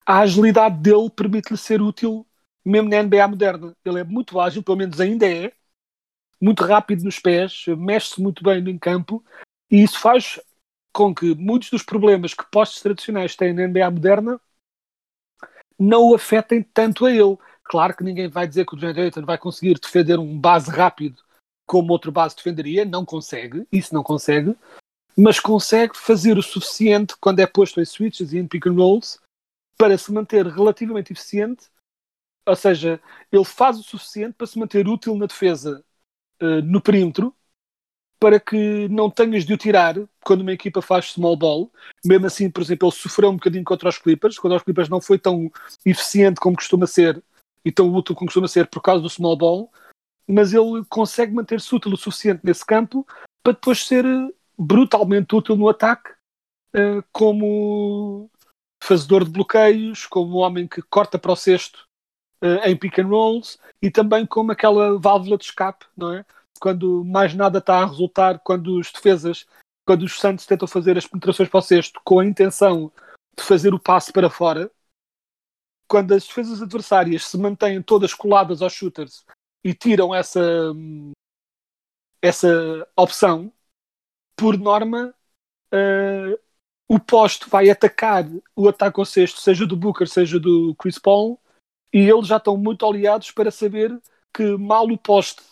a 0.06 0.20
agilidade 0.20 0.78
dele 0.78 1.11
permite-lhe 1.11 1.56
ser 1.56 1.82
útil 1.82 2.26
mesmo 2.64 2.88
na 2.88 3.02
NBA 3.02 3.28
moderna. 3.28 3.76
Ele 3.84 4.00
é 4.00 4.04
muito 4.04 4.38
ágil, 4.40 4.62
pelo 4.62 4.78
menos 4.78 5.00
ainda 5.00 5.26
é, 5.26 5.52
muito 6.40 6.64
rápido 6.64 7.04
nos 7.04 7.18
pés, 7.18 7.64
mexe-se 7.76 8.20
muito 8.20 8.42
bem 8.42 8.61
no 8.61 8.78
campo 8.78 9.25
e 9.70 9.82
isso 9.82 9.99
faz 9.99 10.40
com 10.92 11.14
que 11.14 11.34
muitos 11.34 11.70
dos 11.70 11.82
problemas 11.82 12.34
que 12.34 12.44
postos 12.50 12.82
tradicionais 12.82 13.34
têm 13.34 13.52
na 13.52 13.66
NBA 13.66 13.90
moderna 13.90 14.40
não 15.78 16.11
o 16.11 16.14
afetem 16.14 16.62
tanto 16.62 17.06
a 17.06 17.11
ele. 17.11 17.37
Claro 17.64 17.96
que 17.96 18.04
ninguém 18.04 18.28
vai 18.28 18.46
dizer 18.46 18.66
que 18.66 18.75
o 18.75 18.76
Dwayne 18.76 19.00
Ayton 19.00 19.25
vai 19.25 19.38
conseguir 19.38 19.78
defender 19.78 20.18
um 20.18 20.38
base 20.38 20.70
rápido 20.70 21.22
como 21.66 21.92
outro 21.92 22.12
base 22.12 22.37
defenderia, 22.37 22.84
não 22.84 23.04
consegue, 23.04 23.66
isso 23.72 23.94
não 23.94 24.02
consegue, 24.02 24.54
mas 25.16 25.40
consegue 25.40 25.96
fazer 25.96 26.37
o 26.37 26.42
suficiente 26.42 27.14
quando 27.18 27.40
é 27.40 27.46
posto 27.46 27.80
em 27.80 27.84
switches 27.84 28.32
e 28.32 28.38
em 28.38 28.46
pick 28.46 28.66
and 28.66 28.75
rolls 28.75 29.18
para 29.78 29.96
se 29.96 30.12
manter 30.12 30.46
relativamente 30.46 31.12
eficiente, 31.12 31.70
ou 32.46 32.56
seja, 32.56 33.00
ele 33.30 33.44
faz 33.44 33.78
o 33.78 33.82
suficiente 33.82 34.34
para 34.34 34.46
se 34.46 34.58
manter 34.58 34.87
útil 34.87 35.16
na 35.16 35.26
defesa 35.26 35.82
uh, 36.42 36.62
no 36.62 36.80
perímetro 36.80 37.34
para 38.23 38.38
que 38.38 38.87
não 38.88 39.11
tenhas 39.11 39.45
de 39.45 39.52
o 39.52 39.57
tirar 39.57 39.97
quando 40.23 40.43
uma 40.43 40.52
equipa 40.52 40.81
faz 40.81 41.11
small 41.11 41.37
ball. 41.37 41.73
Mesmo 42.07 42.26
assim, 42.26 42.49
por 42.49 42.62
exemplo, 42.62 42.87
ele 42.87 42.95
sofreu 42.95 43.31
um 43.31 43.35
bocadinho 43.35 43.64
contra 43.64 43.88
os 43.88 43.99
Clippers, 43.99 44.38
quando 44.38 44.55
os 44.55 44.62
Clippers 44.62 44.88
não 44.88 45.00
foi 45.00 45.19
tão 45.19 45.50
eficiente 45.85 46.38
como 46.38 46.55
costuma 46.55 46.87
ser 46.87 47.21
e 47.64 47.73
tão 47.73 47.93
útil 47.93 48.14
como 48.14 48.29
costuma 48.29 48.47
ser 48.47 48.69
por 48.69 48.81
causa 48.81 49.02
do 49.02 49.11
small 49.11 49.37
ball, 49.37 49.73
mas 50.25 50.55
ele 50.55 50.85
consegue 50.88 51.35
manter-se 51.35 51.75
útil 51.75 51.93
o 51.93 51.97
suficiente 51.97 52.43
nesse 52.45 52.64
campo 52.64 53.05
para 53.43 53.55
depois 53.55 53.85
ser 53.85 54.05
brutalmente 54.57 55.35
útil 55.35 55.57
no 55.57 55.69
ataque, 55.69 56.11
eh, 56.75 57.02
como 57.11 58.31
fazedor 58.81 59.25
de 59.25 59.33
bloqueios, 59.33 60.07
como 60.07 60.38
um 60.38 60.43
homem 60.43 60.69
que 60.69 60.81
corta 60.83 61.19
para 61.19 61.33
o 61.33 61.37
cesto 61.37 61.88
eh, 62.41 62.71
em 62.71 62.76
pick 62.76 63.00
and 63.00 63.09
rolls 63.09 63.59
e 63.83 63.91
também 63.91 64.25
como 64.25 64.52
aquela 64.52 64.97
válvula 64.97 65.37
de 65.37 65.45
escape, 65.45 65.87
não 65.97 66.14
é? 66.14 66.25
Quando 66.62 67.04
mais 67.04 67.35
nada 67.35 67.59
está 67.59 67.83
a 67.83 67.87
resultar, 67.87 68.38
quando 68.38 68.78
os 68.78 68.92
defesas, 68.92 69.45
quando 69.85 70.04
os 70.04 70.16
Santos 70.16 70.47
tentam 70.47 70.69
fazer 70.69 70.97
as 70.97 71.04
penetrações 71.04 71.49
para 71.49 71.59
o 71.59 71.62
sexto 71.62 72.00
com 72.04 72.21
a 72.21 72.25
intenção 72.25 72.92
de 73.37 73.42
fazer 73.42 73.75
o 73.75 73.81
passe 73.81 74.12
para 74.12 74.31
fora, 74.31 74.71
quando 75.88 76.14
as 76.14 76.25
defesas 76.25 76.62
adversárias 76.62 77.26
se 77.26 77.37
mantêm 77.37 77.83
todas 77.83 78.14
coladas 78.14 78.62
aos 78.62 78.73
shooters 78.73 79.25
e 79.64 79.75
tiram 79.75 80.14
essa, 80.14 80.40
essa 82.23 82.88
opção, 82.97 83.52
por 84.37 84.57
norma, 84.57 85.12
uh, 85.75 86.38
o 86.88 87.00
posto 87.00 87.50
vai 87.50 87.71
atacar 87.71 88.25
o 88.54 88.69
ataque 88.69 89.00
ao 89.00 89.04
sexto, 89.04 89.40
seja 89.40 89.66
do 89.66 89.76
Booker, 89.76 90.07
seja 90.07 90.38
do 90.38 90.76
Chris 90.76 90.99
Paul, 90.99 91.40
e 91.92 92.09
eles 92.09 92.28
já 92.28 92.37
estão 92.37 92.57
muito 92.57 92.87
aliados 92.87 93.33
para 93.33 93.50
saber 93.50 94.00
que 94.33 94.57
mal 94.57 94.87
o 94.87 94.97
poste 94.97 95.42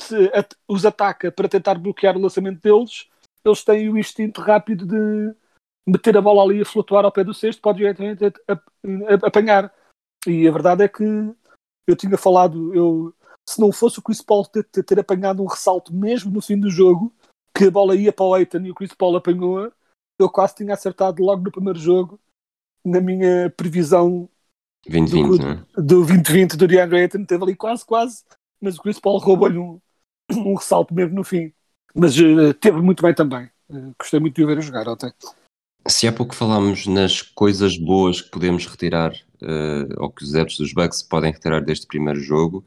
se 0.00 0.30
at- 0.34 0.56
os 0.68 0.84
ataca 0.84 1.30
para 1.30 1.48
tentar 1.48 1.74
bloquear 1.74 2.16
o 2.16 2.20
lançamento 2.20 2.60
deles, 2.60 3.08
eles 3.44 3.64
têm 3.64 3.88
o 3.88 3.98
instinto 3.98 4.40
rápido 4.40 4.86
de 4.86 5.34
meter 5.86 6.16
a 6.16 6.20
bola 6.20 6.42
ali 6.42 6.60
a 6.60 6.64
flutuar 6.64 7.04
ao 7.04 7.12
pé 7.12 7.24
do 7.24 7.34
cesto, 7.34 7.60
pode 7.62 7.86
a- 7.86 7.94
apanhar. 9.26 9.72
E 10.26 10.46
a 10.46 10.52
verdade 10.52 10.84
é 10.84 10.88
que 10.88 11.02
eu 11.86 11.96
tinha 11.96 12.16
falado, 12.18 12.74
eu, 12.74 13.14
se 13.48 13.60
não 13.60 13.72
fosse 13.72 13.98
o 13.98 14.02
Chris 14.02 14.22
Paul 14.22 14.44
ter, 14.46 14.64
ter- 14.64 15.00
apanhado 15.00 15.42
um 15.42 15.46
ressalto 15.46 15.92
mesmo 15.92 16.30
no 16.30 16.42
fim 16.42 16.58
do 16.58 16.70
jogo, 16.70 17.12
que 17.56 17.64
a 17.64 17.70
bola 17.70 17.96
ia 17.96 18.12
para 18.12 18.24
o 18.24 18.34
Aiton 18.34 18.58
e 18.58 18.70
o 18.70 18.74
Chris 18.74 18.94
Paul 18.94 19.16
apanhou, 19.16 19.72
eu 20.18 20.28
quase 20.28 20.54
tinha 20.56 20.74
acertado 20.74 21.22
logo 21.22 21.42
no 21.42 21.50
primeiro 21.50 21.78
jogo, 21.78 22.20
na 22.84 23.00
minha 23.00 23.50
previsão 23.56 24.28
2020, 24.86 25.38
do- 25.38 25.44
não 25.46 25.52
é? 25.52 25.64
do 25.76 26.04
2020 26.04 26.56
do 26.56 26.68
DeAndre 26.68 27.00
Ayton, 27.00 27.24
teve 27.24 27.42
ali 27.42 27.56
quase, 27.56 27.84
quase, 27.84 28.22
mas 28.60 28.78
o 28.78 28.82
Chris 28.82 29.00
Paul 29.00 29.18
roubou-lhe 29.18 29.58
um, 29.58 29.80
um 30.38 30.54
ressalto 30.54 30.94
mesmo 30.94 31.14
no 31.14 31.24
fim. 31.24 31.52
Mas 31.94 32.16
eh, 32.18 32.52
teve 32.54 32.80
muito 32.80 33.02
bem 33.02 33.14
também. 33.14 33.48
Eh, 33.70 33.92
gostei 33.98 34.20
muito 34.20 34.34
de 34.36 34.44
o 34.44 34.46
ver 34.46 34.58
a 34.58 34.60
jogar 34.60 34.88
ontem. 34.88 35.12
Se 35.88 36.06
há 36.06 36.12
pouco 36.12 36.34
falámos 36.34 36.86
nas 36.86 37.22
coisas 37.22 37.76
boas 37.76 38.20
que 38.20 38.30
podemos 38.30 38.66
retirar, 38.66 39.12
eh, 39.42 39.88
ou 39.96 40.10
que 40.10 40.22
os 40.22 40.34
adeptos 40.34 40.58
dos 40.58 40.72
Bucks 40.72 41.02
podem 41.02 41.32
retirar 41.32 41.60
deste 41.60 41.86
primeiro 41.86 42.20
jogo, 42.20 42.64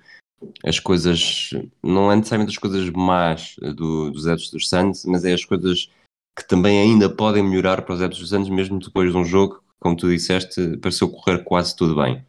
as 0.65 0.79
coisas, 0.79 1.51
não 1.82 2.12
é 2.12 2.15
necessariamente 2.15 2.51
as 2.51 2.58
coisas 2.58 2.89
más 2.89 3.55
do- 3.75 4.12
dos 4.12 4.27
adeptos 4.27 4.51
dos 4.51 4.67
Suns, 4.67 5.05
mas 5.05 5.24
é 5.24 5.34
as 5.34 5.46
coisas 5.46 5.89
que 6.38 6.46
também 6.48 6.82
ainda 6.82 7.10
podem 7.10 7.43
melhorar 7.43 7.84
para 7.84 7.93
os 7.93 8.01
adeptos 8.01 8.20
dos 8.20 8.29
Suns, 8.29 8.50
mesmo 8.50 8.79
depois 8.79 9.12
de 9.12 9.17
um 9.17 9.24
jogo, 9.24 9.63
como 9.79 9.96
tu 9.96 10.10
disseste, 10.10 10.75
pareceu 10.77 11.08
correr 11.10 11.43
quase 11.43 11.75
tudo 11.75 11.96
bem. 11.96 12.25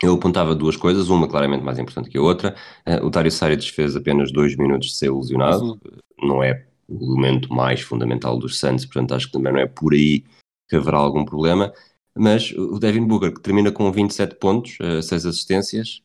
Eu 0.00 0.14
apontava 0.14 0.54
duas 0.54 0.76
coisas, 0.76 1.08
uma 1.08 1.28
claramente 1.28 1.64
mais 1.64 1.78
importante 1.78 2.08
que 2.08 2.18
a 2.18 2.22
outra. 2.22 2.54
Eh, 2.86 3.02
o 3.02 3.10
Dario 3.10 3.32
Saric 3.32 3.72
fez 3.72 3.96
apenas 3.96 4.30
dois 4.30 4.56
minutos 4.56 4.90
de 4.90 4.96
ser 4.96 5.10
lesionado, 5.10 5.80
não 6.22 6.42
é 6.42 6.64
o 6.88 7.12
elemento 7.12 7.52
mais 7.52 7.80
fundamental 7.80 8.38
dos 8.38 8.58
Suns, 8.58 8.86
portanto 8.86 9.14
acho 9.14 9.26
que 9.26 9.32
também 9.32 9.52
não 9.52 9.60
é 9.60 9.66
por 9.66 9.92
aí 9.92 10.24
que 10.68 10.76
haverá 10.76 10.98
algum 10.98 11.24
problema. 11.24 11.72
Mas 12.16 12.52
o 12.52 12.78
Devin 12.78 13.06
Booker, 13.06 13.32
que 13.34 13.40
termina 13.40 13.70
com 13.70 13.90
27 13.90 14.36
pontos, 14.36 14.76
6 15.02 15.26
assistências, 15.26 16.02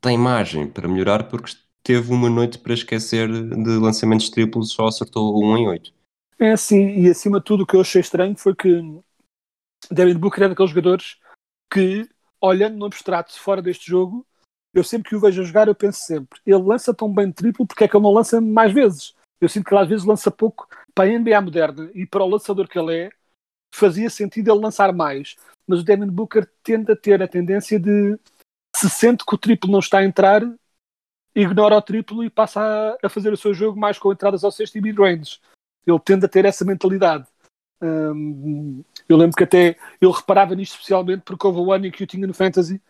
tem 0.00 0.18
margem 0.18 0.66
para 0.68 0.88
melhorar 0.88 1.24
porque 1.24 1.52
teve 1.82 2.12
uma 2.12 2.28
noite 2.28 2.58
para 2.58 2.74
esquecer 2.74 3.28
de 3.28 3.78
lançamentos 3.78 4.28
triplos, 4.28 4.72
só 4.72 4.88
acertou 4.88 5.40
1 5.42 5.58
em 5.58 5.68
8. 5.68 5.92
É 6.38 6.50
assim, 6.50 7.00
e 7.00 7.08
acima 7.08 7.38
de 7.38 7.44
tudo 7.44 7.62
o 7.62 7.66
que 7.66 7.76
eu 7.76 7.80
achei 7.80 8.00
estranho 8.00 8.36
foi 8.36 8.54
que 8.54 8.68
Devin 9.90 10.18
Booker 10.18 10.44
é 10.44 10.48
daqueles 10.48 10.70
jogadores 10.70 11.16
que, 11.72 12.08
olhando 12.40 12.76
no 12.76 12.86
abstrato 12.86 13.38
fora 13.38 13.62
deste 13.62 13.88
jogo, 13.88 14.26
eu 14.74 14.84
sempre 14.84 15.08
que 15.08 15.16
o 15.16 15.20
vejo 15.20 15.40
a 15.40 15.44
jogar, 15.44 15.68
eu 15.68 15.74
penso 15.74 16.00
sempre, 16.00 16.40
ele 16.44 16.62
lança 16.62 16.92
tão 16.92 17.12
bem 17.12 17.32
triplo, 17.32 17.66
porque 17.66 17.84
é 17.84 17.88
que 17.88 17.96
ele 17.96 18.02
não 18.02 18.12
lança 18.12 18.40
mais 18.40 18.72
vezes? 18.72 19.14
Eu 19.40 19.48
sinto 19.48 19.66
que 19.66 19.74
ele 19.74 19.82
às 19.82 19.88
vezes 19.88 20.04
lança 20.04 20.30
pouco 20.30 20.68
para 20.94 21.08
a 21.08 21.18
NBA 21.18 21.40
moderna 21.40 21.90
e 21.94 22.06
para 22.06 22.24
o 22.24 22.28
lançador 22.28 22.68
que 22.68 22.78
ele 22.78 22.94
é, 22.94 23.10
fazia 23.74 24.08
sentido 24.10 24.50
ele 24.50 24.60
lançar 24.60 24.92
mais. 24.92 25.36
Mas 25.66 25.80
o 25.80 25.84
Devin 25.84 26.06
Booker 26.06 26.48
tende 26.62 26.92
a 26.92 26.96
ter 26.96 27.22
a 27.22 27.28
tendência 27.28 27.78
de, 27.78 28.18
se 28.74 28.88
sente 28.88 29.24
que 29.24 29.34
o 29.34 29.38
triplo 29.38 29.70
não 29.70 29.78
está 29.78 29.98
a 29.98 30.04
entrar, 30.04 30.42
ignora 31.34 31.76
o 31.76 31.82
triplo 31.82 32.24
e 32.24 32.30
passa 32.30 32.96
a, 33.02 33.08
fazer 33.08 33.32
o 33.32 33.36
seu 33.36 33.52
jogo 33.52 33.78
mais 33.78 33.98
com 33.98 34.12
entradas 34.12 34.44
ao 34.44 34.52
sexto 34.52 34.76
e 34.76 34.80
mid-range. 34.80 35.40
Ele 35.86 36.00
tende 36.00 36.24
a 36.24 36.28
ter 36.28 36.44
essa 36.44 36.64
mentalidade. 36.64 37.26
Hum, 37.80 38.82
eu 39.08 39.16
lembro 39.16 39.36
que 39.36 39.44
até 39.44 39.76
eu 40.00 40.10
reparava 40.10 40.54
nisto 40.54 40.74
especialmente 40.74 41.22
porque 41.22 41.46
houve 41.46 41.60
um 41.60 41.72
ano 41.72 41.86
em 41.86 41.90
que 41.90 42.02
eu 42.02 42.06
tinha 42.06 42.26
no 42.26 42.34
Fantasy 42.34 42.80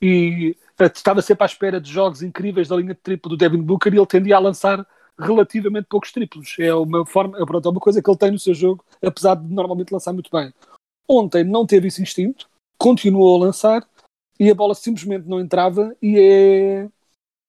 e 0.00 0.56
eh, 0.78 0.86
estava 0.86 1.20
sempre 1.20 1.44
à 1.44 1.46
espera 1.46 1.80
de 1.80 1.90
jogos 1.90 2.22
incríveis 2.22 2.68
da 2.68 2.76
linha 2.76 2.94
de 2.94 3.00
triplo 3.00 3.30
do 3.30 3.36
Devin 3.36 3.62
Booker 3.62 3.92
e 3.92 3.98
ele 3.98 4.06
tendia 4.06 4.36
a 4.36 4.40
lançar 4.40 4.86
relativamente 5.18 5.86
poucos 5.88 6.12
triplos. 6.12 6.56
É 6.58 6.74
uma 6.74 7.04
forma, 7.04 7.36
é, 7.38 7.44
pronto, 7.44 7.68
é 7.68 7.70
uma 7.70 7.80
coisa 7.80 8.02
que 8.02 8.10
ele 8.10 8.18
tem 8.18 8.30
no 8.30 8.38
seu 8.38 8.54
jogo, 8.54 8.84
apesar 9.02 9.34
de 9.34 9.52
normalmente 9.52 9.92
lançar 9.92 10.12
muito 10.12 10.30
bem. 10.32 10.52
Ontem 11.06 11.44
não 11.44 11.66
teve 11.66 11.88
esse 11.88 12.00
instinto, 12.00 12.48
continuou 12.78 13.36
a 13.36 13.46
lançar 13.46 13.86
e 14.38 14.50
a 14.50 14.54
bola 14.54 14.74
simplesmente 14.74 15.28
não 15.28 15.40
entrava 15.40 15.94
e 16.00 16.18
é 16.18 16.88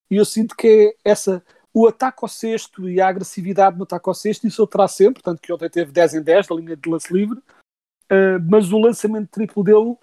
e 0.10 0.18
eu 0.18 0.26
sinto 0.26 0.58
que 0.58 0.94
é 1.06 1.10
essa 1.10 1.42
o 1.74 1.88
ataque 1.88 2.18
ao 2.22 2.28
sexto 2.28 2.90
e 2.90 3.00
a 3.00 3.08
agressividade 3.08 3.78
no 3.78 3.84
ataque 3.84 4.10
ao 4.10 4.14
sexto, 4.14 4.46
isso 4.46 4.62
ele 4.62 4.70
terá 4.70 4.88
sempre, 4.90 5.24
tanto 5.24 5.42
que 5.42 5.54
ontem 5.54 5.70
teve 5.70 5.90
10 5.90 6.16
em 6.16 6.22
10 6.22 6.48
da 6.48 6.56
linha 6.56 6.76
de 6.76 6.90
lance 6.90 7.14
livre, 7.14 7.42
uh, 8.12 8.40
mas 8.50 8.72
o 8.72 8.80
lançamento 8.80 9.30
triplo 9.30 9.64
dele, 9.64 9.96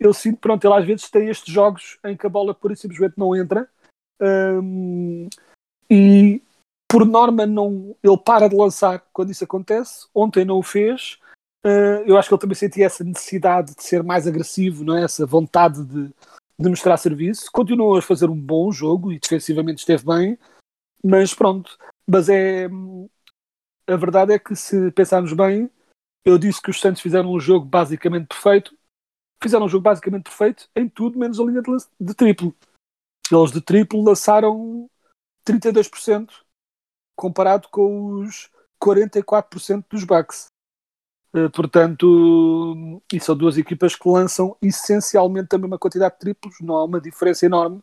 eu 0.00 0.12
sinto, 0.14 0.38
pronto, 0.38 0.64
ele 0.64 0.74
às 0.74 0.84
vezes 0.84 1.10
tem 1.10 1.28
estes 1.28 1.52
jogos 1.52 1.98
em 2.04 2.16
que 2.16 2.26
a 2.26 2.30
bola 2.30 2.54
pura 2.54 2.72
e 2.72 2.76
simplesmente 2.76 3.18
não 3.18 3.36
entra, 3.36 3.68
um, 4.20 5.28
e 5.90 6.42
por 6.90 7.04
norma 7.04 7.46
não, 7.46 7.94
ele 8.02 8.16
para 8.16 8.48
de 8.48 8.56
lançar 8.56 9.04
quando 9.12 9.30
isso 9.30 9.44
acontece, 9.44 10.06
ontem 10.14 10.44
não 10.44 10.58
o 10.58 10.62
fez, 10.62 11.18
uh, 11.64 12.02
eu 12.06 12.16
acho 12.16 12.28
que 12.28 12.34
ele 12.34 12.40
também 12.40 12.54
sentia 12.54 12.86
essa 12.86 13.04
necessidade 13.04 13.74
de 13.74 13.82
ser 13.82 14.02
mais 14.02 14.26
agressivo, 14.26 14.84
não 14.84 14.96
é? 14.96 15.04
essa 15.04 15.26
vontade 15.26 15.84
de, 15.84 16.10
de 16.58 16.68
mostrar 16.68 16.96
serviço, 16.96 17.50
continuou 17.52 17.96
a 17.96 18.02
fazer 18.02 18.30
um 18.30 18.40
bom 18.40 18.72
jogo 18.72 19.12
e 19.12 19.18
defensivamente 19.18 19.80
esteve 19.80 20.04
bem, 20.04 20.38
mas 21.04 21.34
pronto, 21.34 21.78
mas 22.06 22.28
é 22.28 22.68
a 23.86 23.96
verdade 23.96 24.34
é 24.34 24.38
que 24.38 24.54
se 24.54 24.90
pensarmos 24.92 25.32
bem, 25.32 25.70
eu 26.24 26.38
disse 26.38 26.60
que 26.60 26.70
os 26.70 26.80
Santos 26.80 27.00
fizeram 27.00 27.32
um 27.32 27.40
jogo 27.40 27.64
basicamente 27.64 28.26
perfeito, 28.26 28.76
fizeram 29.42 29.66
um 29.66 29.68
jogo 29.68 29.82
basicamente 29.82 30.24
perfeito 30.24 30.68
em 30.74 30.88
tudo 30.88 31.18
menos 31.18 31.38
a 31.40 31.44
linha 31.44 31.62
de, 31.62 31.70
de 32.00 32.14
triplo. 32.14 32.54
Eles 33.30 33.52
de 33.52 33.60
triplo 33.60 34.02
lançaram 34.02 34.90
32% 35.46 36.30
comparado 37.16 37.68
com 37.68 38.20
os 38.20 38.50
44% 38.82 39.84
dos 39.90 40.04
Bucks. 40.04 40.46
Uh, 41.34 41.50
portanto, 41.50 43.02
e 43.12 43.20
são 43.20 43.36
duas 43.36 43.58
equipas 43.58 43.94
que 43.94 44.08
lançam 44.08 44.56
essencialmente 44.62 45.54
a 45.54 45.58
mesma 45.58 45.78
quantidade 45.78 46.14
de 46.14 46.20
triplos, 46.20 46.56
não 46.60 46.76
há 46.76 46.84
uma 46.84 47.00
diferença 47.00 47.44
enorme. 47.44 47.82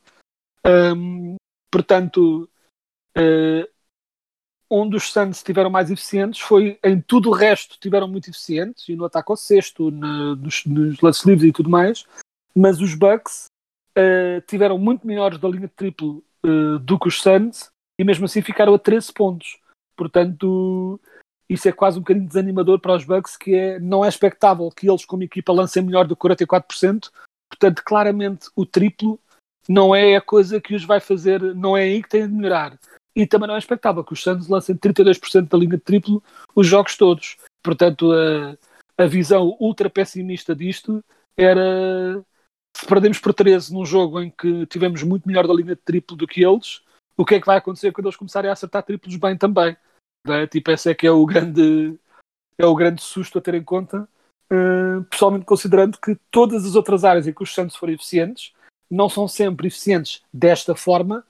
Portanto, 1.69 2.49
Uh, 3.17 3.63
onde 4.69 4.95
os 4.95 5.11
Suns 5.11 5.37
estiveram 5.37 5.69
mais 5.69 5.91
eficientes 5.91 6.39
foi 6.39 6.79
em 6.83 6.99
tudo 6.99 7.29
o 7.29 7.33
resto 7.33 7.79
tiveram 7.79 8.07
muito 8.07 8.29
eficientes 8.29 8.87
e 8.89 8.95
no 8.95 9.05
ataque 9.05 9.31
ao 9.31 9.37
sexto, 9.37 9.91
nos, 9.91 10.65
nos 10.65 10.99
lances 11.01 11.23
livres 11.23 11.49
e 11.49 11.53
tudo 11.53 11.69
mais, 11.69 12.05
mas 12.55 12.81
os 12.81 12.93
Bucks 12.95 13.45
uh, 13.97 14.41
tiveram 14.47 14.77
muito 14.77 15.05
melhores 15.05 15.37
da 15.37 15.47
linha 15.47 15.67
de 15.67 15.73
triplo 15.73 16.23
uh, 16.45 16.79
do 16.79 16.99
que 16.99 17.07
os 17.07 17.21
Suns 17.21 17.69
e 17.99 18.03
mesmo 18.03 18.25
assim 18.25 18.41
ficaram 18.41 18.73
a 18.73 18.79
13 18.79 19.13
pontos. 19.13 19.59
Portanto, 19.95 20.99
isso 21.47 21.69
é 21.69 21.71
quase 21.71 21.97
um 21.97 22.01
bocadinho 22.01 22.27
desanimador 22.27 22.79
para 22.79 22.95
os 22.95 23.05
Bucks, 23.05 23.37
que 23.37 23.53
é, 23.53 23.79
não 23.79 24.03
é 24.03 24.09
expectável 24.09 24.69
que 24.71 24.89
eles 24.89 25.05
como 25.05 25.23
equipa 25.23 25.53
lancem 25.53 25.83
melhor 25.83 26.05
do 26.05 26.15
que 26.15 26.27
44%. 26.27 27.09
Portanto, 27.49 27.83
claramente 27.85 28.49
o 28.55 28.65
triplo 28.65 29.19
não 29.69 29.95
é 29.95 30.15
a 30.15 30.21
coisa 30.21 30.59
que 30.59 30.75
os 30.75 30.83
vai 30.83 30.99
fazer, 30.99 31.41
não 31.55 31.77
é 31.77 31.83
aí 31.83 32.03
que 32.03 32.09
tem 32.09 32.27
de 32.27 32.33
melhorar 32.33 32.77
e 33.15 33.25
também 33.25 33.47
não 33.47 33.55
é 33.55 33.59
expectável 33.59 34.03
que 34.03 34.13
os 34.13 34.21
Santos 34.21 34.47
lancem 34.49 34.75
32% 34.75 35.47
da 35.47 35.57
linha 35.57 35.77
de 35.77 35.83
triplo 35.83 36.21
os 36.55 36.67
jogos 36.67 36.97
todos. 36.97 37.37
Portanto, 37.63 38.11
a, 38.11 39.03
a 39.03 39.07
visão 39.07 39.55
ultra 39.59 39.89
pessimista 39.89 40.55
disto 40.55 41.03
era 41.37 42.23
se 42.75 42.85
perdemos 42.85 43.19
por 43.19 43.33
13 43.33 43.73
num 43.73 43.85
jogo 43.85 44.21
em 44.21 44.29
que 44.29 44.65
tivemos 44.65 45.01
muito 45.01 45.27
melhor 45.27 45.47
da 45.47 45.53
linha 45.53 45.75
de 45.75 45.81
triplo 45.81 46.17
do 46.17 46.27
que 46.27 46.43
eles, 46.43 46.81
o 47.17 47.25
que 47.25 47.35
é 47.35 47.39
que 47.39 47.45
vai 47.45 47.57
acontecer 47.57 47.93
quando 47.93 48.07
eles 48.07 48.17
começarem 48.17 48.49
a 48.49 48.53
acertar 48.53 48.83
triplos 48.83 49.15
bem 49.15 49.37
também? 49.37 49.77
É? 50.27 50.45
Tipo, 50.47 50.71
esse 50.71 50.89
é 50.89 50.93
que 50.93 51.07
é 51.07 51.11
o 51.11 51.25
grande 51.25 51.97
é 52.57 52.65
o 52.65 52.75
grande 52.75 53.01
susto 53.01 53.37
a 53.37 53.41
ter 53.41 53.53
em 53.53 53.63
conta, 53.63 54.07
uh, 54.51 55.03
pessoalmente 55.09 55.45
considerando 55.45 55.97
que 55.97 56.17
todas 56.31 56.65
as 56.65 56.75
outras 56.75 57.03
áreas 57.03 57.27
em 57.27 57.33
que 57.33 57.43
os 57.43 57.53
Santos 57.53 57.75
foram 57.75 57.93
eficientes 57.93 58.53
não 58.89 59.09
são 59.09 59.27
sempre 59.27 59.67
eficientes 59.67 60.21
desta 60.33 60.75
forma, 60.75 61.25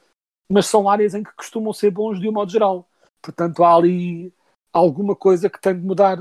mas 0.49 0.67
são 0.67 0.89
áreas 0.89 1.13
em 1.13 1.23
que 1.23 1.33
costumam 1.35 1.73
ser 1.73 1.91
bons 1.91 2.19
de 2.19 2.27
um 2.27 2.31
modo 2.31 2.51
geral. 2.51 2.89
Portanto, 3.21 3.63
há 3.63 3.75
ali 3.75 4.33
alguma 4.71 5.15
coisa 5.15 5.49
que 5.49 5.59
tem 5.59 5.73
de 5.73 5.85
mudar 5.85 6.17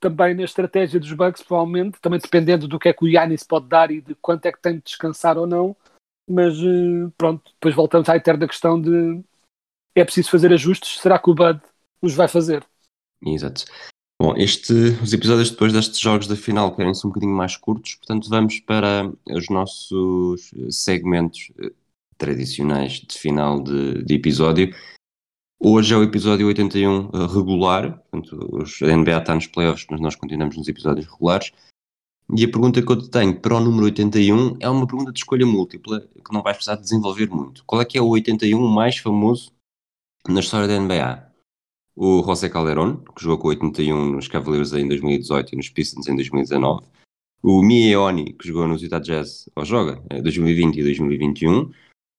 também 0.00 0.34
na 0.34 0.44
estratégia 0.44 1.00
dos 1.00 1.12
Bucks, 1.12 1.42
provavelmente, 1.42 2.00
também 2.00 2.20
dependendo 2.20 2.68
do 2.68 2.78
que 2.78 2.88
é 2.88 2.92
que 2.92 3.04
o 3.04 3.08
Yannis 3.08 3.42
pode 3.42 3.66
dar 3.66 3.90
e 3.90 4.00
de 4.00 4.14
quanto 4.16 4.46
é 4.46 4.52
que 4.52 4.60
tem 4.60 4.76
de 4.76 4.82
descansar 4.82 5.36
ou 5.36 5.46
não. 5.46 5.76
Mas 6.28 6.54
pronto, 7.16 7.50
depois 7.52 7.74
voltamos 7.74 8.08
à 8.08 8.16
eterna 8.16 8.46
questão 8.46 8.80
de 8.80 9.22
é 9.94 10.04
preciso 10.04 10.30
fazer 10.30 10.52
ajustes, 10.52 11.00
será 11.00 11.18
que 11.18 11.30
o 11.30 11.34
Bud 11.34 11.60
os 12.02 12.14
vai 12.14 12.28
fazer? 12.28 12.64
Exato. 13.24 13.64
Bom, 14.20 14.34
este, 14.36 14.72
os 15.02 15.12
episódios 15.12 15.50
depois 15.50 15.72
destes 15.72 15.98
jogos 15.98 16.26
da 16.26 16.36
final 16.36 16.74
querem-se 16.74 17.06
um 17.06 17.10
bocadinho 17.10 17.34
mais 17.34 17.56
curtos, 17.56 17.96
portanto 17.96 18.28
vamos 18.28 18.60
para 18.60 19.10
os 19.26 19.48
nossos 19.48 20.50
segmentos 20.70 21.50
tradicionais 22.16 23.00
de 23.00 23.18
final 23.18 23.62
de, 23.62 24.02
de, 24.04 24.14
episódio. 24.14 24.74
Hoje 25.58 25.94
é 25.94 25.96
o 25.96 26.02
episódio 26.02 26.46
81 26.46 27.06
uh, 27.06 27.26
regular, 27.26 27.98
portanto, 28.10 28.48
os, 28.52 28.82
a 28.82 28.96
NBA 28.96 29.18
está 29.18 29.34
nos 29.34 29.46
playoffs, 29.46 29.86
mas 29.90 30.00
nós 30.00 30.14
continuamos 30.14 30.56
nos 30.56 30.68
episódios 30.68 31.06
regulares. 31.06 31.52
E 32.34 32.44
a 32.44 32.50
pergunta 32.50 32.82
que 32.82 32.90
eu 32.90 33.00
te 33.00 33.08
tenho 33.08 33.40
para 33.40 33.56
o 33.56 33.60
número 33.60 33.84
81 33.84 34.56
é 34.58 34.68
uma 34.68 34.86
pergunta 34.86 35.12
de 35.12 35.18
escolha 35.18 35.46
múltipla 35.46 36.00
que 36.00 36.32
não 36.32 36.42
vais 36.42 36.56
precisar 36.56 36.76
desenvolver 36.76 37.30
muito. 37.30 37.62
Qual 37.64 37.80
é 37.80 37.84
que 37.84 37.96
é 37.96 38.02
o 38.02 38.08
81 38.08 38.66
mais 38.66 38.98
famoso 38.98 39.52
na 40.28 40.40
história 40.40 40.66
da 40.66 40.78
NBA? 40.78 41.24
O 41.94 42.22
José 42.24 42.48
Calderón, 42.48 42.96
que 43.14 43.22
jogou 43.22 43.38
com 43.38 43.46
o 43.46 43.50
81 43.50 44.10
nos 44.10 44.28
Cavaliers 44.28 44.72
em 44.72 44.88
2018 44.88 45.54
e 45.54 45.56
nos 45.56 45.68
Pistons 45.68 46.08
em 46.08 46.16
2019. 46.16 46.84
O 47.42 47.62
Mieoni, 47.62 48.32
que 48.32 48.48
jogou 48.48 48.66
nos 48.66 48.82
Utah 48.82 48.98
Jazz, 48.98 49.48
ou 49.54 49.64
joga, 49.64 50.02
em 50.10 50.20
2020 50.20 50.78
e 50.78 50.82
2021 50.82 51.70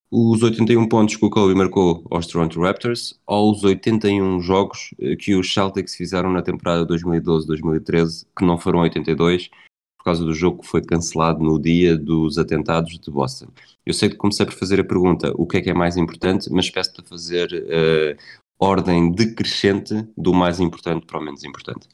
os 0.10 0.42
81 0.42 0.88
pontos 0.88 1.16
que 1.16 1.26
o 1.26 1.30
Kobe 1.30 1.54
marcou 1.54 2.06
aos 2.10 2.28
Toronto 2.28 2.62
Raptors 2.62 3.20
ou 3.26 3.52
os 3.52 3.64
81 3.64 4.40
jogos 4.42 4.94
eh, 5.00 5.16
que 5.16 5.36
os 5.36 5.54
Celtics 5.54 5.96
fizeram 5.96 6.32
na 6.32 6.42
temporada 6.42 6.86
2012-2013, 6.88 8.26
que 8.38 8.46
não 8.46 8.58
foram 8.58 8.80
82, 8.80 9.50
por 9.98 10.06
causa 10.06 10.24
do 10.24 10.34
jogo 10.34 10.62
que 10.62 10.68
foi 10.68 10.82
cancelado 10.82 11.44
no 11.44 11.60
dia 11.60 11.98
dos 11.98 12.38
atentados 12.38 12.98
de 12.98 13.12
Boston. 13.12 13.48
Eu 13.86 13.94
sei 13.94 14.10
que 14.10 14.16
comecei 14.16 14.46
por 14.46 14.54
fazer 14.54 14.80
a 14.80 14.86
pergunta 14.86 15.34
o 15.36 15.46
que 15.46 15.58
é 15.58 15.62
que 15.62 15.70
é 15.70 15.74
mais 15.74 15.98
importante, 15.98 16.50
mas 16.52 16.70
peço-te 16.70 17.02
a 17.02 17.04
fazer 17.04 17.52
uh, 17.52 18.18
ordem 18.58 19.12
decrescente 19.12 20.08
do 20.16 20.34
mais 20.34 20.60
importante 20.62 21.06
para 21.06 21.20
o 21.20 21.22
menos 21.22 21.44
importante. 21.44 21.90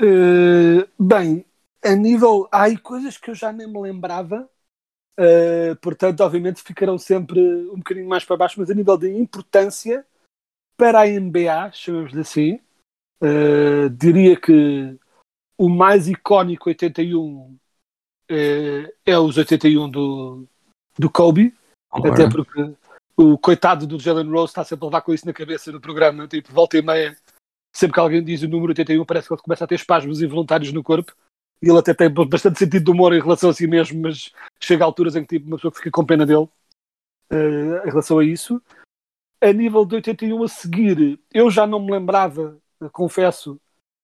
Uh, 0.00 0.88
bem, 0.98 1.44
a 1.84 1.94
nível. 1.94 2.48
Há 2.50 2.76
coisas 2.78 3.16
que 3.18 3.30
eu 3.30 3.34
já 3.34 3.52
nem 3.52 3.66
me 3.66 3.80
lembrava 3.80 4.48
Uh, 5.18 5.74
portanto, 5.80 6.20
obviamente, 6.20 6.62
ficarão 6.62 6.96
sempre 6.96 7.40
um 7.40 7.78
bocadinho 7.78 8.08
mais 8.08 8.24
para 8.24 8.36
baixo, 8.36 8.54
mas 8.60 8.70
a 8.70 8.74
nível 8.74 8.96
de 8.96 9.10
importância 9.10 10.06
para 10.76 11.00
a 11.00 11.06
NBA, 11.06 11.72
chamamos-lhe 11.72 12.20
assim, 12.20 12.60
uh, 13.20 13.90
diria 13.90 14.40
que 14.40 14.96
o 15.58 15.68
mais 15.68 16.06
icónico 16.06 16.68
81 16.68 17.26
uh, 17.26 17.58
é 19.04 19.18
os 19.18 19.36
81 19.36 19.90
do, 19.90 20.46
do 20.96 21.10
Kobe, 21.10 21.52
até 21.90 22.30
porque 22.30 22.76
o 23.16 23.36
coitado 23.36 23.88
do 23.88 23.98
Jalen 23.98 24.30
Rose 24.30 24.52
está 24.52 24.62
sempre 24.62 24.84
a 24.84 24.86
levar 24.86 25.00
com 25.00 25.12
isso 25.12 25.26
na 25.26 25.32
cabeça 25.32 25.72
no 25.72 25.80
programa, 25.80 26.28
tipo, 26.28 26.52
volta 26.52 26.78
e 26.78 26.82
meia, 26.82 27.16
sempre 27.74 27.94
que 27.94 28.00
alguém 28.00 28.22
diz 28.22 28.42
o 28.42 28.48
número 28.48 28.70
81, 28.70 29.04
parece 29.04 29.26
que 29.26 29.34
ele 29.34 29.42
começa 29.42 29.64
a 29.64 29.66
ter 29.66 29.74
espasmos 29.74 30.22
involuntários 30.22 30.72
no 30.72 30.84
corpo 30.84 31.12
e 31.62 31.68
ele 31.68 31.78
até 31.78 31.92
tem 31.92 32.08
bastante 32.10 32.58
sentido 32.58 32.84
de 32.84 32.90
humor 32.90 33.12
em 33.12 33.20
relação 33.20 33.50
a 33.50 33.54
si 33.54 33.66
mesmo, 33.66 34.00
mas 34.02 34.32
chega 34.60 34.84
a 34.84 34.86
alturas 34.86 35.16
em 35.16 35.22
que 35.24 35.38
tipo, 35.38 35.48
uma 35.48 35.56
pessoa 35.56 35.72
fica 35.72 35.90
com 35.90 36.04
pena 36.04 36.24
dele 36.24 36.48
uh, 37.32 37.86
em 37.86 37.90
relação 37.90 38.18
a 38.18 38.24
isso. 38.24 38.62
A 39.40 39.52
nível 39.52 39.84
de 39.84 39.96
81 39.96 40.42
a 40.42 40.48
seguir, 40.48 41.20
eu 41.32 41.50
já 41.50 41.66
não 41.66 41.80
me 41.80 41.92
lembrava, 41.92 42.58
confesso, 42.92 43.60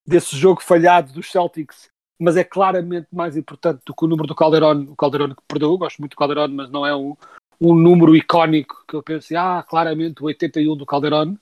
desse 0.06 0.36
jogo 0.36 0.62
falhado 0.62 1.12
dos 1.12 1.30
Celtics, 1.30 1.88
mas 2.20 2.36
é 2.36 2.44
claramente 2.44 3.08
mais 3.12 3.36
importante 3.36 3.82
do 3.84 3.94
que 3.94 4.04
o 4.04 4.08
número 4.08 4.28
do 4.28 4.34
Calderon. 4.34 4.82
O 4.88 4.96
Calderon 4.96 5.30
que 5.30 5.42
perdeu, 5.48 5.76
gosto 5.76 5.98
muito 5.98 6.12
do 6.12 6.16
Calderon, 6.16 6.48
mas 6.48 6.70
não 6.70 6.86
é 6.86 6.94
um, 6.94 7.16
um 7.60 7.74
número 7.74 8.14
icónico 8.14 8.84
que 8.86 8.94
eu 8.94 9.02
pensei, 9.02 9.36
ah, 9.36 9.64
claramente 9.68 10.22
o 10.22 10.26
81 10.26 10.76
do 10.76 10.86
Calderon. 10.86 11.36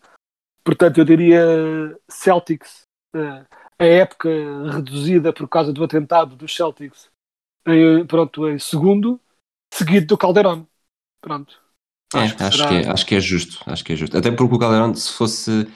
Portanto, 0.65 0.99
eu 0.99 1.05
diria 1.05 1.99
Celtics. 2.09 2.83
Uh, 3.15 3.45
a 3.83 3.87
época 3.87 4.29
reduzida 4.71 5.33
por 5.33 5.49
causa 5.49 5.73
do 5.73 5.83
atentado 5.83 6.37
dos 6.37 6.55
Celtics 6.55 7.11
em, 7.67 8.07
pronto, 8.07 8.49
em 8.49 8.59
segundo, 8.59 9.21
seguido 9.73 10.07
do 10.07 10.19
Calderon. 10.19 10.67
Pronto. 11.21 11.61
É, 12.15 12.19
acho, 12.19 12.37
que, 12.37 12.43
acho, 12.43 12.57
será... 12.59 12.69
que 12.69 12.75
é, 12.75 12.91
acho 12.91 13.07
que 13.07 13.15
é 13.15 13.21
justo, 13.21 13.63
acho 13.67 13.85
que 13.85 13.93
é 13.93 13.97
justo. 13.97 14.17
Até 14.17 14.31
porque 14.31 14.55
o 14.55 14.59
Calderon, 14.59 14.95
se 14.95 15.13
fosse 15.13 15.67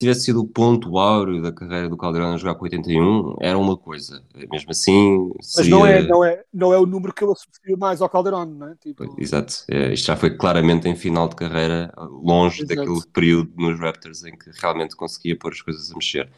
tivesse 0.00 0.22
sido 0.22 0.40
o 0.40 0.48
ponto 0.48 0.96
áureo 0.96 1.42
da 1.42 1.52
carreira 1.52 1.86
do 1.86 1.96
Calderon 1.96 2.32
a 2.32 2.36
jogar 2.38 2.54
com 2.54 2.64
81, 2.64 3.36
era 3.38 3.58
uma 3.58 3.76
coisa. 3.76 4.24
Mesmo 4.50 4.70
assim. 4.70 5.30
Seria... 5.42 5.70
Mas 5.70 5.80
não 5.80 5.86
é, 5.86 6.02
não, 6.02 6.24
é, 6.24 6.44
não 6.52 6.72
é 6.72 6.78
o 6.78 6.86
número 6.86 7.12
que 7.12 7.22
eu 7.22 7.32
associo 7.32 7.78
mais 7.78 8.00
ao 8.00 8.08
Calderon, 8.08 8.46
não 8.46 8.68
é? 8.68 8.74
Tipo... 8.76 9.14
Exato. 9.20 9.52
É, 9.68 9.92
isto 9.92 10.06
já 10.06 10.16
foi 10.16 10.34
claramente 10.34 10.88
em 10.88 10.96
final 10.96 11.28
de 11.28 11.36
carreira, 11.36 11.92
longe 11.98 12.62
Exato. 12.62 12.74
daquele 12.74 13.12
período 13.12 13.52
nos 13.56 13.78
Raptors 13.78 14.24
em 14.24 14.36
que 14.38 14.50
realmente 14.58 14.96
conseguia 14.96 15.38
pôr 15.38 15.52
as 15.52 15.60
coisas 15.60 15.90
a 15.90 15.94
mexer. 15.94 16.32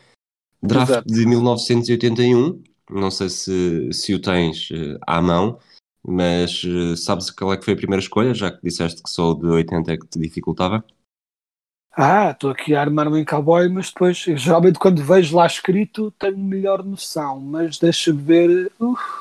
Draft 0.62 0.90
Exato. 0.90 1.08
de 1.08 1.26
1981, 1.26 2.62
não 2.90 3.10
sei 3.10 3.28
se, 3.28 3.92
se 3.92 4.14
o 4.14 4.20
tens 4.20 4.70
uh, 4.70 4.98
à 5.06 5.20
mão, 5.20 5.58
mas 6.06 6.62
uh, 6.64 6.96
sabes 6.96 7.30
qual 7.30 7.52
é 7.52 7.56
que 7.56 7.64
foi 7.64 7.74
a 7.74 7.76
primeira 7.76 8.02
escolha, 8.02 8.32
já 8.32 8.50
que 8.50 8.62
disseste 8.62 9.02
que 9.02 9.10
só 9.10 9.30
o 9.30 9.34
de 9.34 9.46
80 9.46 9.92
é 9.92 9.96
que 9.96 10.06
te 10.06 10.18
dificultava? 10.18 10.84
Ah, 11.94 12.30
estou 12.30 12.50
aqui 12.50 12.74
a 12.74 12.80
armar-me 12.80 13.20
em 13.20 13.24
cowboy, 13.24 13.68
mas 13.68 13.88
depois, 13.88 14.16
geralmente 14.16 14.78
quando 14.78 15.04
vejo 15.04 15.36
lá 15.36 15.46
escrito, 15.46 16.10
tenho 16.12 16.38
melhor 16.38 16.82
noção, 16.82 17.38
mas 17.38 17.78
deixa-me 17.78 18.22
ver. 18.22 18.72
Uf, 18.80 19.20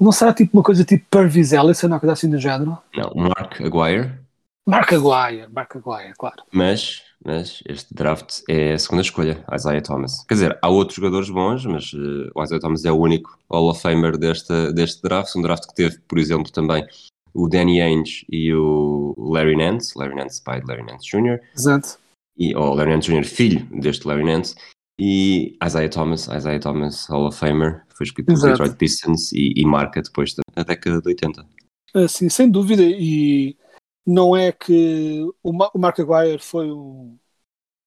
não 0.00 0.12
será 0.12 0.32
tipo 0.32 0.56
uma 0.56 0.62
coisa 0.62 0.84
tipo 0.84 1.04
Purvis 1.10 1.52
Ellis, 1.52 1.82
uma 1.82 1.98
coisa 1.98 2.12
assim 2.12 2.30
do 2.30 2.38
género? 2.38 2.78
Não, 2.94 3.12
Mark 3.14 3.60
Aguirre. 3.60 4.21
Mark 4.66 4.92
Aguirre, 4.92 5.48
Mark 5.52 5.76
Aguirre, 5.76 6.14
claro. 6.16 6.42
Mas 6.52 7.02
mas 7.24 7.62
este 7.68 7.94
draft 7.94 8.40
é 8.48 8.72
a 8.72 8.78
segunda 8.78 9.02
escolha, 9.02 9.44
Isaiah 9.54 9.80
Thomas. 9.80 10.24
Quer 10.26 10.34
dizer, 10.34 10.58
há 10.60 10.68
outros 10.68 10.96
jogadores 10.96 11.30
bons, 11.30 11.64
mas 11.64 11.92
uh, 11.92 12.30
o 12.34 12.42
Isaiah 12.42 12.60
Thomas 12.60 12.84
é 12.84 12.90
o 12.90 12.98
único 12.98 13.38
Hall 13.48 13.70
of 13.70 13.80
Famer 13.80 14.18
deste, 14.18 14.72
deste 14.72 15.00
draft. 15.02 15.34
Um 15.36 15.42
draft 15.42 15.66
que 15.68 15.74
teve, 15.74 15.98
por 16.00 16.18
exemplo, 16.18 16.50
também 16.50 16.84
o 17.32 17.48
Danny 17.48 17.80
Ainge 17.80 18.26
e 18.28 18.52
o 18.52 19.14
Larry 19.16 19.56
Nance, 19.56 19.96
Larry 19.96 20.16
Nance, 20.16 20.42
pai 20.42 20.60
de 20.60 20.66
Larry 20.66 20.84
Nance 20.84 21.06
Jr. 21.06 21.40
Exato. 21.56 21.98
E, 22.36 22.54
ou 22.56 22.74
Larry 22.74 22.90
Nance 22.90 23.12
Jr., 23.12 23.24
filho 23.24 23.66
deste 23.80 24.06
Larry 24.06 24.24
Nance. 24.24 24.56
E 25.00 25.56
Isaiah 25.64 25.88
Thomas, 25.88 26.26
Isaiah 26.26 26.60
Thomas, 26.60 27.06
Hall 27.06 27.26
of 27.26 27.38
Famer, 27.38 27.82
foi 27.94 28.04
escrito 28.04 28.26
pelos 28.26 28.42
Detroit 28.42 28.74
Pistons 28.74 29.32
e, 29.32 29.52
e 29.56 29.64
marca 29.64 30.02
depois 30.02 30.34
da 30.34 30.62
década 30.62 31.00
de 31.00 31.08
80. 31.08 31.46
Ah, 31.94 32.08
sim, 32.08 32.28
sem 32.28 32.50
dúvida. 32.50 32.82
E 32.82 33.56
não 34.06 34.36
é 34.36 34.52
que 34.52 35.22
o, 35.42 35.52
Ma 35.52 35.70
o 35.74 35.78
Mark 35.78 35.98
Aguirre 36.00 36.38
foi 36.38 36.70
um, 36.70 37.16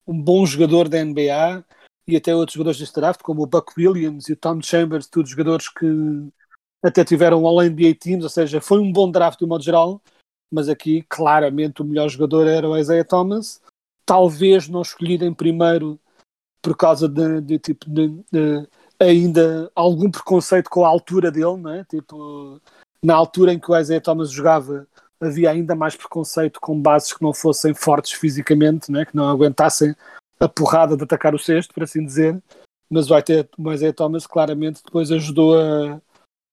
um 0.07 0.21
bom 0.21 0.45
jogador 0.45 0.87
da 0.87 1.03
NBA 1.03 1.65
e 2.07 2.15
até 2.15 2.35
outros 2.35 2.53
jogadores 2.53 2.79
deste 2.79 2.95
draft, 2.95 3.21
como 3.21 3.43
o 3.43 3.47
Buck 3.47 3.73
Williams 3.77 4.29
e 4.29 4.33
o 4.33 4.37
Tom 4.37 4.61
Chambers, 4.61 5.07
todos 5.07 5.31
jogadores 5.31 5.67
que 5.69 5.87
até 6.83 7.03
tiveram 7.03 7.45
All-NBA 7.45 7.95
Teams, 7.99 8.23
ou 8.23 8.29
seja, 8.29 8.61
foi 8.61 8.79
um 8.79 8.91
bom 8.91 9.09
draft 9.09 9.39
de 9.39 9.45
um 9.45 9.47
modo 9.47 9.63
geral, 9.63 10.01
mas 10.51 10.69
aqui 10.69 11.03
claramente 11.09 11.81
o 11.81 11.85
melhor 11.85 12.07
jogador 12.09 12.47
era 12.47 12.69
o 12.69 12.77
Isaiah 12.77 13.03
Thomas, 13.03 13.59
talvez 14.05 14.67
não 14.67 14.83
escolhido 14.83 15.25
em 15.25 15.33
primeiro 15.33 15.99
por 16.61 16.77
causa 16.77 17.07
de, 17.09 17.41
de 17.41 17.59
tipo 17.59 17.89
de, 17.89 18.09
de, 18.31 18.67
ainda 18.99 19.71
algum 19.75 20.09
preconceito 20.09 20.69
com 20.69 20.85
a 20.85 20.87
altura 20.87 21.31
dele, 21.31 21.57
não 21.57 21.71
é? 21.71 21.83
Tipo, 21.85 22.61
na 23.03 23.15
altura 23.15 23.53
em 23.53 23.59
que 23.59 23.71
o 23.71 23.77
Isaiah 23.77 24.01
Thomas 24.01 24.31
jogava, 24.31 24.87
havia 25.19 25.51
ainda 25.51 25.75
mais 25.75 25.95
preconceito 25.95 26.59
com 26.59 26.79
bases 26.79 27.13
que 27.13 27.21
não 27.21 27.33
fossem 27.33 27.73
fortes 27.73 28.13
fisicamente, 28.13 28.91
né? 28.91 29.05
que 29.05 29.15
não 29.15 29.27
aguentassem 29.29 29.95
a 30.39 30.47
porrada 30.47 30.97
de 30.97 31.03
atacar 31.03 31.33
o 31.33 31.39
cesto, 31.39 31.73
por 31.73 31.83
assim 31.83 32.05
dizer. 32.05 32.41
Mas 32.89 33.09
o 33.09 33.17
Isaiah 33.73 33.93
Thomas 33.93 34.27
claramente 34.27 34.81
depois 34.83 35.11
ajudou 35.11 35.57
a, 35.57 36.01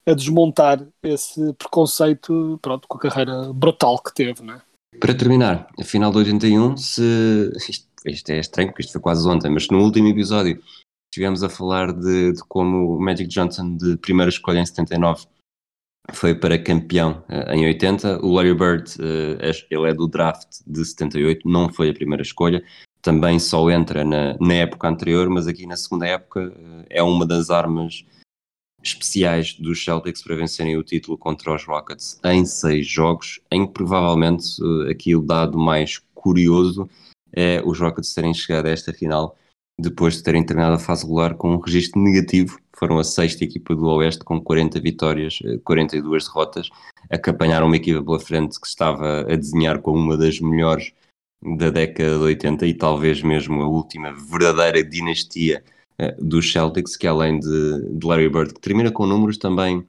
a 0.06 0.14
desmontar 0.14 0.86
esse 1.02 1.52
preconceito 1.54 2.58
pronto, 2.62 2.88
com 2.88 2.96
a 2.96 3.00
carreira 3.00 3.52
brutal 3.52 3.98
que 4.02 4.14
teve. 4.14 4.42
Né? 4.42 4.60
Para 4.98 5.14
terminar, 5.14 5.68
a 5.78 5.84
final 5.84 6.10
de 6.10 6.18
81, 6.18 6.76
se... 6.76 7.52
Isto, 7.68 7.86
isto 8.06 8.30
é 8.30 8.38
estranho 8.38 8.70
porque 8.70 8.82
isto 8.82 8.92
foi 8.92 9.00
quase 9.00 9.28
ontem, 9.28 9.50
mas 9.50 9.68
no 9.68 9.82
último 9.82 10.08
episódio 10.08 10.60
estivemos 11.12 11.42
a 11.42 11.48
falar 11.48 11.92
de, 11.92 12.32
de 12.32 12.42
como 12.48 12.96
o 12.96 13.00
Magic 13.00 13.28
Johnson 13.28 13.76
de 13.76 13.96
primeira 13.98 14.30
escolha 14.30 14.60
em 14.60 14.66
79 14.66 15.26
foi 16.10 16.34
para 16.34 16.58
campeão 16.58 17.22
uh, 17.28 17.52
em 17.52 17.64
80. 17.66 18.24
O 18.24 18.34
Larry 18.34 18.54
Bird, 18.54 18.90
uh, 18.96 19.38
ele 19.70 19.90
é 19.90 19.94
do 19.94 20.08
draft 20.08 20.60
de 20.66 20.84
78, 20.84 21.48
não 21.48 21.72
foi 21.72 21.90
a 21.90 21.94
primeira 21.94 22.22
escolha. 22.22 22.62
Também 23.00 23.38
só 23.38 23.70
entra 23.70 24.04
na, 24.04 24.36
na 24.40 24.54
época 24.54 24.88
anterior, 24.88 25.28
mas 25.28 25.46
aqui 25.46 25.66
na 25.66 25.76
segunda 25.76 26.06
época 26.06 26.48
uh, 26.48 26.84
é 26.90 27.02
uma 27.02 27.26
das 27.26 27.50
armas 27.50 28.04
especiais 28.82 29.54
dos 29.54 29.82
Celtics 29.84 30.22
para 30.22 30.34
vencerem 30.34 30.76
o 30.76 30.82
título 30.82 31.16
contra 31.16 31.54
os 31.54 31.64
Rockets 31.64 32.18
em 32.24 32.44
seis 32.44 32.84
jogos, 32.84 33.40
em 33.50 33.64
que 33.64 33.72
provavelmente 33.72 34.44
aqui 34.90 35.14
o 35.14 35.22
dado 35.22 35.56
mais 35.56 35.98
curioso 36.12 36.90
é 37.32 37.62
os 37.64 37.78
Rockets 37.78 38.12
terem 38.12 38.34
chegado 38.34 38.66
a 38.66 38.70
esta 38.70 38.92
final 38.92 39.36
depois 39.78 40.16
de 40.16 40.22
terem 40.22 40.44
terminado 40.44 40.74
a 40.74 40.78
fase 40.78 41.02
regular 41.02 41.34
com 41.34 41.54
um 41.54 41.60
registro 41.60 42.00
negativo. 42.00 42.58
Foram 42.76 42.98
a 42.98 43.04
sexta 43.04 43.44
equipa 43.44 43.74
do 43.74 43.86
Oeste 43.86 44.24
com 44.24 44.40
40 44.40 44.80
vitórias, 44.80 45.38
42 45.64 46.22
eh, 46.22 46.26
derrotas, 46.26 46.70
acapanharam 47.10 47.66
uma 47.66 47.76
equipa 47.76 48.02
pela 48.02 48.18
frente 48.18 48.60
que 48.60 48.66
estava 48.66 49.20
a 49.20 49.36
desenhar 49.36 49.80
como 49.80 49.98
uma 49.98 50.16
das 50.16 50.40
melhores 50.40 50.92
da 51.56 51.70
década 51.70 52.18
de 52.18 52.24
80 52.24 52.66
e 52.66 52.74
talvez 52.74 53.22
mesmo 53.22 53.62
a 53.62 53.68
última 53.68 54.12
verdadeira 54.12 54.82
dinastia 54.82 55.62
uh, 56.00 56.24
dos 56.24 56.50
Celtics, 56.50 56.96
que 56.96 57.06
além 57.06 57.40
de, 57.40 57.98
de, 57.98 58.06
Larry 58.06 58.28
Bird, 58.28 58.54
que 58.54 58.60
termina 58.60 58.92
com 58.92 59.06
números 59.06 59.36
também 59.36 59.84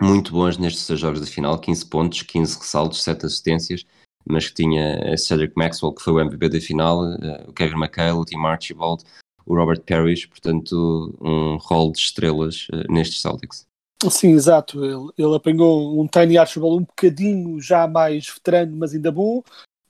muito 0.00 0.32
bons 0.32 0.58
nestes 0.58 0.82
seis 0.82 0.98
jogos 0.98 1.20
de 1.20 1.30
final, 1.30 1.58
15 1.58 1.86
pontos, 1.86 2.22
15 2.22 2.58
ressaltos, 2.58 3.02
7 3.02 3.26
assistências, 3.26 3.84
mas 4.28 4.48
que 4.48 4.54
tinha 4.54 5.16
Cedric 5.16 5.54
Maxwell, 5.56 5.92
que 5.92 6.02
foi 6.02 6.12
o 6.12 6.20
MVP 6.20 6.48
da 6.48 6.60
final, 6.60 7.02
uh, 7.02 7.48
o 7.48 7.52
Kevin 7.52 7.76
McHale, 7.76 8.18
o 8.18 8.24
Tim 8.24 8.44
Archibald, 8.44 9.02
o 9.46 9.54
Robert 9.54 9.80
Parrish, 9.82 10.26
portanto, 10.26 11.16
um 11.20 11.56
rol 11.56 11.92
de 11.92 11.98
estrelas 11.98 12.68
uh, 12.72 12.92
nestes 12.92 13.20
Celtics. 13.20 13.66
Sim, 14.08 14.32
exato. 14.32 14.82
Ele, 14.82 15.10
ele 15.18 15.36
apanhou 15.36 16.00
um 16.00 16.06
Tiny 16.06 16.38
Archibald 16.38 16.76
um 16.76 16.84
bocadinho 16.84 17.60
já 17.60 17.86
mais 17.86 18.28
veterano, 18.28 18.76
mas 18.76 18.94
ainda 18.94 19.12
bom. 19.12 19.42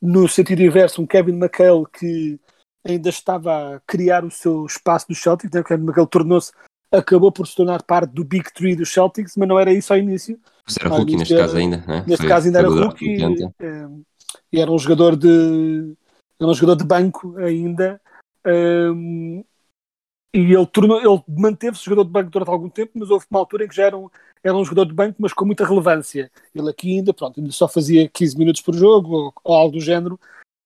No 0.03 0.27
sentido 0.29 0.63
inverso, 0.63 1.01
um 1.01 1.07
Kevin 1.07 1.35
McHale 1.37 1.85
que 1.93 2.41
ainda 2.85 3.09
estava 3.09 3.77
a 3.77 3.81
criar 3.81 4.25
o 4.25 4.31
seu 4.31 4.65
espaço 4.67 5.07
do 5.09 5.15
Celtics. 5.15 5.53
Né? 5.53 5.61
O 5.61 5.65
Kevin 5.65 5.85
McHale 5.85 6.09
tornou-se, 6.09 6.51
acabou 6.91 7.31
por 7.31 7.47
se 7.47 7.55
tornar 7.55 7.83
parte 7.83 8.13
do 8.13 8.25
Big 8.25 8.53
Three 8.53 8.75
dos 8.75 8.93
Celtics, 8.93 9.37
mas 9.37 9.49
não 9.49 9.59
era 9.59 9.73
isso 9.73 9.93
ao 9.93 9.99
início. 9.99 10.41
Pois 10.65 10.77
era 10.79 10.89
rookie 10.89 11.17
neste 11.17 11.37
caso 11.37 11.57
ainda, 11.57 11.77
né? 11.87 12.05
Neste 12.07 12.23
Foi- 12.23 12.29
caso 12.29 12.47
ainda 12.47 12.59
era 12.59 12.69
rookie 12.69 13.23
80. 13.23 13.55
E 14.53 14.61
era 14.61 14.71
um 14.71 14.79
jogador 14.79 15.17
de 15.17 15.95
era 16.41 16.51
um 16.51 16.55
jogador 16.55 16.77
de 16.77 16.85
banco 16.85 17.37
ainda 17.39 18.01
ehm, 18.45 19.43
e 20.33 20.55
ele, 20.55 20.67
tornou, 20.67 20.99
ele 20.99 21.25
manteve-se 21.29 21.85
jogador 21.85 22.05
de 22.05 22.11
banco 22.11 22.31
durante 22.31 22.51
algum 22.51 22.69
tempo 22.69 22.93
mas 22.95 23.11
houve 23.11 23.27
uma 23.31 23.41
altura 23.41 23.65
em 23.65 23.69
que 23.69 23.77
já 23.77 23.85
era 23.85 23.97
um, 23.97 24.09
era 24.43 24.57
um 24.57 24.65
jogador 24.65 24.87
de 24.87 24.95
banco 24.95 25.17
mas 25.19 25.33
com 25.33 25.45
muita 25.45 25.67
relevância 25.67 26.31
ele 26.55 26.71
aqui 26.71 26.97
ainda, 26.97 27.13
pronto, 27.13 27.41
ainda 27.41 27.53
só 27.53 27.69
fazia 27.69 28.09
15 28.09 28.39
minutos 28.39 28.63
por 28.63 28.75
jogo 28.75 29.13
ou, 29.13 29.35
ou 29.45 29.55
algo 29.55 29.73
do 29.73 29.81
género 29.81 30.19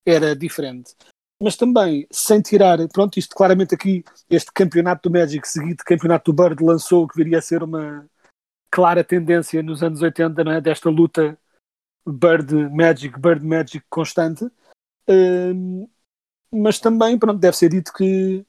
era 0.07 0.37
diferente 0.37 0.95
mas 1.43 1.57
também, 1.57 2.07
sem 2.11 2.41
tirar, 2.41 2.79
pronto, 2.89 3.19
isto 3.19 3.35
claramente 3.35 3.75
aqui, 3.75 4.05
este 4.31 4.53
campeonato 4.53 5.09
do 5.09 5.13
Magic 5.13 5.47
seguido 5.47 5.77
de 5.77 5.85
campeonato 5.85 6.33
do 6.33 6.43
Bird 6.43 6.65
lançou 6.65 7.05
o 7.05 7.09
que 7.09 7.17
viria 7.17 7.39
a 7.39 7.43
ser 7.43 7.63
uma 7.63 8.09
clara 8.71 9.05
tendência 9.05 9.63
nos 9.63 9.83
anos 9.83 10.01
80, 10.01 10.43
não 10.43 10.53
é? 10.53 10.61
desta 10.61 10.89
luta 10.89 11.39
Bird 12.07 12.53
Magic, 12.71 13.19
Bird 13.19 13.45
Magic 13.45 13.85
constante. 13.89 14.45
Hum, 15.09 15.89
mas 16.51 16.79
também, 16.79 17.19
pronto, 17.19 17.39
deve 17.39 17.57
ser 17.57 17.69
dito 17.69 17.93
que 17.93 18.45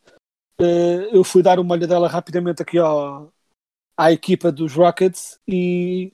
eh, 0.60 1.10
eu 1.12 1.24
fui 1.24 1.42
dar 1.42 1.60
uma 1.60 1.74
olhadela 1.74 2.08
rapidamente 2.08 2.62
aqui 2.62 2.78
ao, 2.78 3.34
à 3.98 4.12
equipa 4.12 4.52
dos 4.52 4.74
Rockets 4.74 5.40
e 5.48 6.14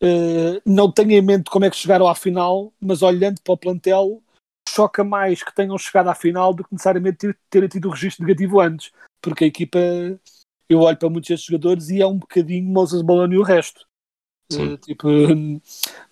eh, 0.00 0.60
não 0.66 0.90
tenho 0.90 1.12
em 1.12 1.22
mente 1.22 1.50
como 1.50 1.64
é 1.64 1.70
que 1.70 1.76
chegaram 1.76 2.08
à 2.08 2.14
final, 2.14 2.72
mas 2.80 3.02
olhando 3.02 3.40
para 3.42 3.52
o 3.52 3.58
plantel, 3.58 4.22
choca 4.68 5.04
mais 5.04 5.42
que 5.42 5.54
tenham 5.54 5.76
chegado 5.78 6.08
à 6.08 6.14
final 6.14 6.54
do 6.54 6.64
que 6.64 6.72
necessariamente 6.72 7.18
ter, 7.18 7.38
terem 7.50 7.68
tido 7.68 7.88
o 7.88 7.92
registro 7.92 8.26
negativo 8.26 8.60
antes, 8.60 8.90
porque 9.20 9.44
a 9.44 9.46
equipa, 9.46 9.78
eu 10.68 10.80
olho 10.80 10.96
para 10.96 11.10
muitos 11.10 11.28
destes 11.28 11.46
jogadores 11.46 11.88
e 11.90 12.00
é 12.00 12.06
um 12.06 12.18
bocadinho 12.18 12.68
Moses 12.68 13.02
Malone 13.02 13.34
e 13.34 13.38
o 13.38 13.42
resto. 13.42 13.86
Eh, 14.60 14.76
tipo, 14.78 15.08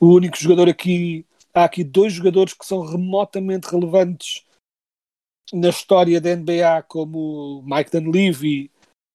o 0.01 0.07
único 0.15 0.37
jogador 0.37 0.69
aqui, 0.69 1.25
há 1.53 1.65
aqui 1.65 1.85
dois 1.85 2.13
jogadores 2.13 2.55
que 2.55 2.65
são 2.65 2.81
remotamente 2.81 3.69
relevantes 3.71 4.45
na 5.53 5.69
história 5.69 6.21
da 6.21 6.31
NBA, 6.31 6.83
como 6.83 7.59
o 7.59 7.63
Mike 7.63 7.91
Dunleavy 7.91 8.71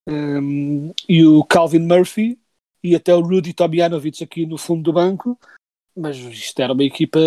hum, 0.08 0.92
e 1.08 1.24
o 1.24 1.42
Calvin 1.44 1.80
Murphy, 1.80 2.38
e 2.82 2.94
até 2.94 3.14
o 3.14 3.20
Rudy 3.20 3.52
Tobianovich 3.52 4.22
aqui 4.22 4.46
no 4.46 4.58
fundo 4.58 4.82
do 4.82 4.92
banco, 4.92 5.38
mas 5.96 6.16
isto 6.16 6.60
era 6.60 6.72
uma 6.72 6.84
equipa 6.84 7.18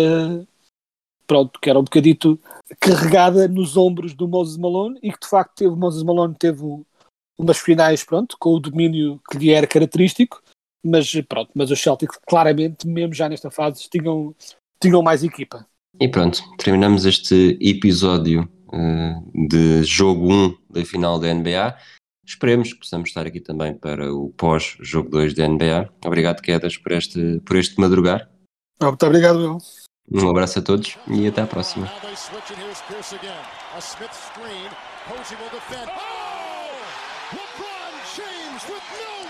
pronto, 1.26 1.60
que 1.60 1.70
era 1.70 1.78
um 1.78 1.84
bocadito 1.84 2.40
carregada 2.80 3.46
nos 3.46 3.76
ombros 3.76 4.14
do 4.14 4.26
Moses 4.26 4.56
Malone 4.56 4.98
e 5.02 5.12
que 5.12 5.20
de 5.20 5.28
facto 5.28 5.54
teve, 5.54 5.70
o 5.70 5.76
Moses 5.76 6.02
Malone 6.02 6.34
teve 6.34 6.64
um- 6.64 6.84
umas 7.38 7.58
finais, 7.58 8.02
pronto, 8.02 8.36
com 8.38 8.50
o 8.50 8.58
domínio 8.60 9.20
que 9.30 9.38
lhe 9.38 9.50
era 9.50 9.66
característico, 9.66 10.42
mas 10.84 11.12
pronto, 11.28 11.50
mas 11.54 11.70
os 11.70 11.80
Celtics 11.80 12.18
claramente, 12.26 12.86
mesmo 12.86 13.14
já 13.14 13.28
nesta 13.28 13.50
fase, 13.50 13.88
tinham, 13.88 14.34
tinham 14.82 15.02
mais 15.02 15.22
equipa. 15.22 15.66
E 16.00 16.08
pronto, 16.08 16.42
terminamos 16.56 17.04
este 17.04 17.58
episódio 17.60 18.48
eh, 18.72 19.14
de 19.48 19.82
jogo 19.84 20.32
1 20.32 20.56
da 20.70 20.84
final 20.84 21.18
da 21.18 21.32
NBA. 21.32 21.76
Esperemos 22.24 22.72
que 22.72 22.78
possamos 22.78 23.08
estar 23.08 23.26
aqui 23.26 23.40
também 23.40 23.74
para 23.74 24.12
o 24.14 24.30
pós-jogo 24.30 25.10
2 25.10 25.34
da 25.34 25.48
NBA. 25.48 25.92
Obrigado, 26.04 26.40
Quedas, 26.40 26.76
por 26.76 26.92
este, 26.92 27.40
por 27.44 27.56
este 27.56 27.80
madrugar. 27.80 28.30
Muito 28.80 29.06
obrigado, 29.06 29.38
meu. 29.38 29.58
Um 30.12 30.28
abraço 30.28 30.58
a 30.58 30.62
todos 30.62 30.96
e 31.08 31.26
até 31.26 31.42
à 31.42 31.46
próxima. 31.46 31.90
Now 38.60 39.29